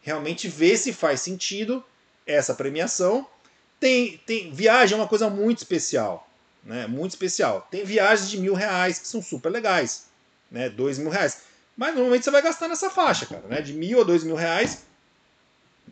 realmente 0.01 0.47
ver 0.47 0.77
se 0.77 0.93
faz 0.93 1.21
sentido 1.21 1.85
essa 2.25 2.55
premiação. 2.55 3.27
Tem, 3.81 4.19
tem 4.25 4.53
viagem 4.53 4.97
é 4.97 5.01
uma 5.01 5.09
coisa 5.09 5.29
muito 5.29 5.59
especial, 5.59 6.28
né? 6.65 6.87
Muito 6.87 7.13
especial. 7.13 7.67
Tem 7.71 7.85
viagens 7.85 8.31
de 8.31 8.39
mil 8.39 8.55
reais 8.55 8.99
que 8.99 9.09
são 9.09 9.23
super 9.23 9.51
legais, 9.51 10.07
né? 10.51 10.69
Dois 10.69 10.99
mil 10.99 11.11
reais. 11.11 11.43
Mas 11.77 11.95
normalmente 11.95 12.25
você 12.25 12.31
vai 12.31 12.43
gastar 12.43 12.69
nessa 12.69 12.91
faixa, 12.91 13.27
cara, 13.27 13.47
né? 13.49 13.61
De 13.61 13.73
mil 13.73 14.01
a 14.01 14.05
dois 14.05 14.25
mil 14.25 14.37
reais 14.37 14.85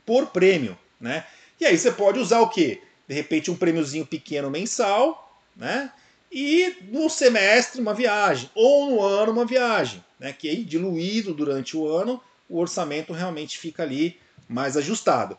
por 0.04 0.26
prêmio, 0.26 0.76
né? 1.00 1.24
E 1.60 1.64
aí 1.64 1.78
você 1.78 1.90
pode 1.90 2.18
usar 2.18 2.40
o 2.40 2.50
quê? 2.50 2.82
De 3.08 3.14
repente 3.14 3.50
um 3.50 3.56
prêmiozinho 3.56 4.04
pequeno 4.04 4.50
mensal, 4.50 5.40
né? 5.56 5.92
E 6.30 6.76
no 6.90 7.08
semestre 7.08 7.80
uma 7.80 7.94
viagem, 7.94 8.50
ou 8.54 8.90
no 8.90 9.00
ano 9.00 9.32
uma 9.32 9.46
viagem, 9.46 10.04
né? 10.18 10.32
Que 10.32 10.48
aí 10.48 10.64
diluído 10.64 11.32
durante 11.32 11.76
o 11.76 11.88
ano, 11.88 12.20
o 12.48 12.58
orçamento 12.58 13.12
realmente 13.12 13.58
fica 13.58 13.82
ali 13.82 14.18
mais 14.48 14.76
ajustado. 14.76 15.38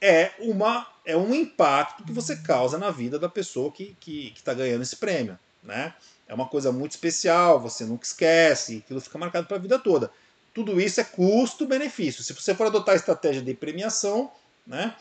É 0.00 0.32
uma 0.38 0.86
é 1.04 1.16
um 1.16 1.32
impacto 1.32 2.02
que 2.02 2.12
você 2.12 2.36
causa 2.36 2.76
na 2.76 2.90
vida 2.90 3.18
da 3.18 3.28
pessoa 3.28 3.70
que 3.70 3.96
está 4.34 4.52
tá 4.52 4.54
ganhando 4.54 4.82
esse 4.82 4.96
prêmio, 4.96 5.38
né? 5.62 5.94
É 6.28 6.34
uma 6.34 6.48
coisa 6.48 6.72
muito 6.72 6.90
especial, 6.92 7.60
você 7.60 7.84
nunca 7.84 8.04
esquece, 8.04 8.82
aquilo 8.84 9.00
fica 9.00 9.16
marcado 9.16 9.46
para 9.46 9.56
a 9.56 9.60
vida 9.60 9.78
toda. 9.78 10.10
Tudo 10.52 10.80
isso 10.80 11.00
é 11.00 11.04
custo-benefício. 11.04 12.24
Se 12.24 12.32
você 12.32 12.54
for 12.54 12.66
adotar 12.66 12.94
a 12.94 12.96
estratégia 12.96 13.40
de 13.40 13.54
premiação, 13.54 14.32
né? 14.66 14.94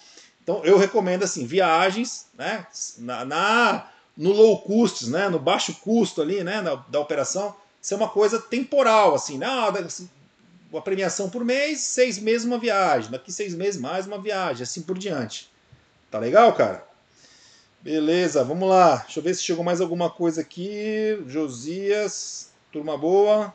Então 0.43 0.63
eu 0.63 0.77
recomendo 0.77 1.23
assim, 1.23 1.47
viagens, 1.47 2.27
né? 2.35 2.67
Na, 2.99 3.25
na 3.25 3.89
no 4.15 4.31
low 4.31 4.61
cost, 4.61 5.09
né? 5.09 5.27
No 5.27 5.39
baixo 5.39 5.73
custo 5.81 6.21
ali, 6.21 6.43
né? 6.43 6.61
Da, 6.61 6.75
da 6.75 6.99
operação, 6.99 7.55
ser 7.81 7.95
uma 7.95 8.09
coisa 8.09 8.39
temporal, 8.39 9.15
assim, 9.15 9.37
nada, 9.37 9.79
assim, 9.79 10.09
uma 10.75 10.81
premiação 10.81 11.29
por 11.29 11.45
mês, 11.45 11.79
seis 11.79 12.19
meses 12.19 12.45
uma 12.45 12.59
viagem, 12.59 13.09
daqui 13.09 13.31
seis 13.31 13.55
meses 13.55 13.79
mais 13.79 14.05
uma 14.05 14.21
viagem, 14.21 14.63
assim 14.63 14.81
por 14.81 14.97
diante. 14.97 15.49
Tá 16.11 16.19
legal, 16.19 16.53
cara? 16.53 16.85
Beleza, 17.81 18.43
vamos 18.43 18.67
lá. 18.67 18.97
Deixa 18.97 19.19
eu 19.19 19.23
ver 19.23 19.35
se 19.35 19.43
chegou 19.43 19.63
mais 19.63 19.79
alguma 19.79 20.09
coisa 20.09 20.41
aqui. 20.41 21.23
Josias, 21.27 22.51
turma 22.71 22.97
boa. 22.97 23.53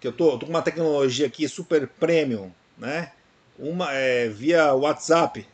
Que 0.00 0.08
eu 0.08 0.12
tô, 0.12 0.38
tô 0.38 0.46
com 0.46 0.52
uma 0.52 0.62
tecnologia 0.62 1.26
aqui 1.26 1.46
super 1.48 1.86
premium, 1.86 2.50
né? 2.78 3.12
Uma 3.58 3.92
é 3.92 4.28
via 4.28 4.74
WhatsApp. 4.74 5.46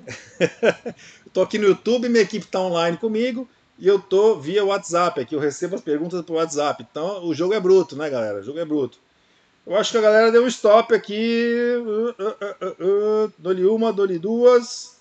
tô 1.32 1.42
aqui 1.42 1.58
no 1.58 1.66
YouTube, 1.66 2.08
minha 2.08 2.22
equipe 2.22 2.46
tá 2.46 2.60
online 2.60 2.96
comigo 2.96 3.48
e 3.78 3.86
eu 3.86 3.98
tô 3.98 4.36
via 4.36 4.64
WhatsApp 4.64 5.20
aqui, 5.20 5.34
eu 5.34 5.40
recebo 5.40 5.76
as 5.76 5.80
perguntas 5.80 6.22
por 6.22 6.34
WhatsApp. 6.36 6.86
Então 6.90 7.24
o 7.24 7.34
jogo 7.34 7.54
é 7.54 7.60
bruto, 7.60 7.96
né, 7.96 8.08
galera? 8.10 8.40
O 8.40 8.42
jogo 8.42 8.58
é 8.58 8.64
bruto. 8.64 8.98
Eu 9.66 9.76
acho 9.76 9.92
que 9.92 9.98
a 9.98 10.00
galera 10.00 10.32
deu 10.32 10.44
um 10.44 10.48
stop 10.48 10.94
aqui. 10.94 11.52
Uh, 11.78 12.14
uh, 12.82 13.68
uh, 13.68 13.74
uma, 13.74 13.92
dou-lhe 13.92 14.18
duas. 14.18 14.96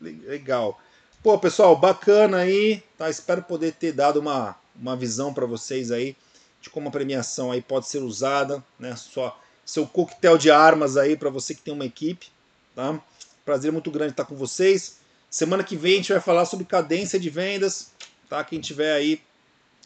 Legal. 0.00 0.80
Pô, 1.22 1.38
pessoal, 1.38 1.76
bacana 1.76 2.38
aí. 2.38 2.82
Tá? 2.96 3.10
Espero 3.10 3.42
poder 3.42 3.72
ter 3.72 3.92
dado 3.92 4.18
uma, 4.18 4.56
uma 4.74 4.96
visão 4.96 5.34
para 5.34 5.44
vocês 5.44 5.90
aí 5.90 6.16
de 6.62 6.70
como 6.70 6.88
a 6.88 6.92
premiação 6.92 7.52
aí 7.52 7.60
pode 7.60 7.88
ser 7.88 7.98
usada, 7.98 8.64
né? 8.78 8.94
Só 8.96 9.38
seu 9.72 9.86
coquetel 9.86 10.36
de 10.36 10.50
armas 10.50 10.98
aí 10.98 11.16
para 11.16 11.30
você 11.30 11.54
que 11.54 11.62
tem 11.62 11.72
uma 11.72 11.86
equipe, 11.86 12.30
tá? 12.74 13.00
Prazer 13.42 13.72
muito 13.72 13.90
grande 13.90 14.10
estar 14.10 14.26
com 14.26 14.36
vocês. 14.36 14.98
Semana 15.30 15.64
que 15.64 15.76
vem 15.76 15.94
a 15.94 15.96
gente 15.96 16.12
vai 16.12 16.20
falar 16.20 16.44
sobre 16.44 16.66
cadência 16.66 17.18
de 17.18 17.30
vendas, 17.30 17.90
tá? 18.28 18.44
Quem 18.44 18.60
tiver 18.60 18.92
aí 18.92 19.22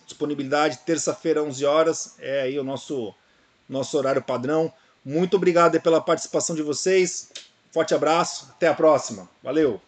disponibilidade, 0.05 0.79
terça-feira, 0.79 1.41
11 1.41 1.65
horas, 1.65 2.17
é 2.19 2.43
aí 2.43 2.59
o 2.59 2.65
nosso, 2.65 3.15
nosso 3.69 3.97
horário 3.97 4.23
padrão. 4.23 4.73
Muito 5.05 5.37
obrigado 5.37 5.81
pela 5.81 6.01
participação 6.01 6.57
de 6.57 6.63
vocês. 6.63 7.31
Forte 7.71 7.95
abraço, 7.95 8.49
até 8.57 8.67
a 8.67 8.75
próxima. 8.75 9.31
Valeu! 9.41 9.86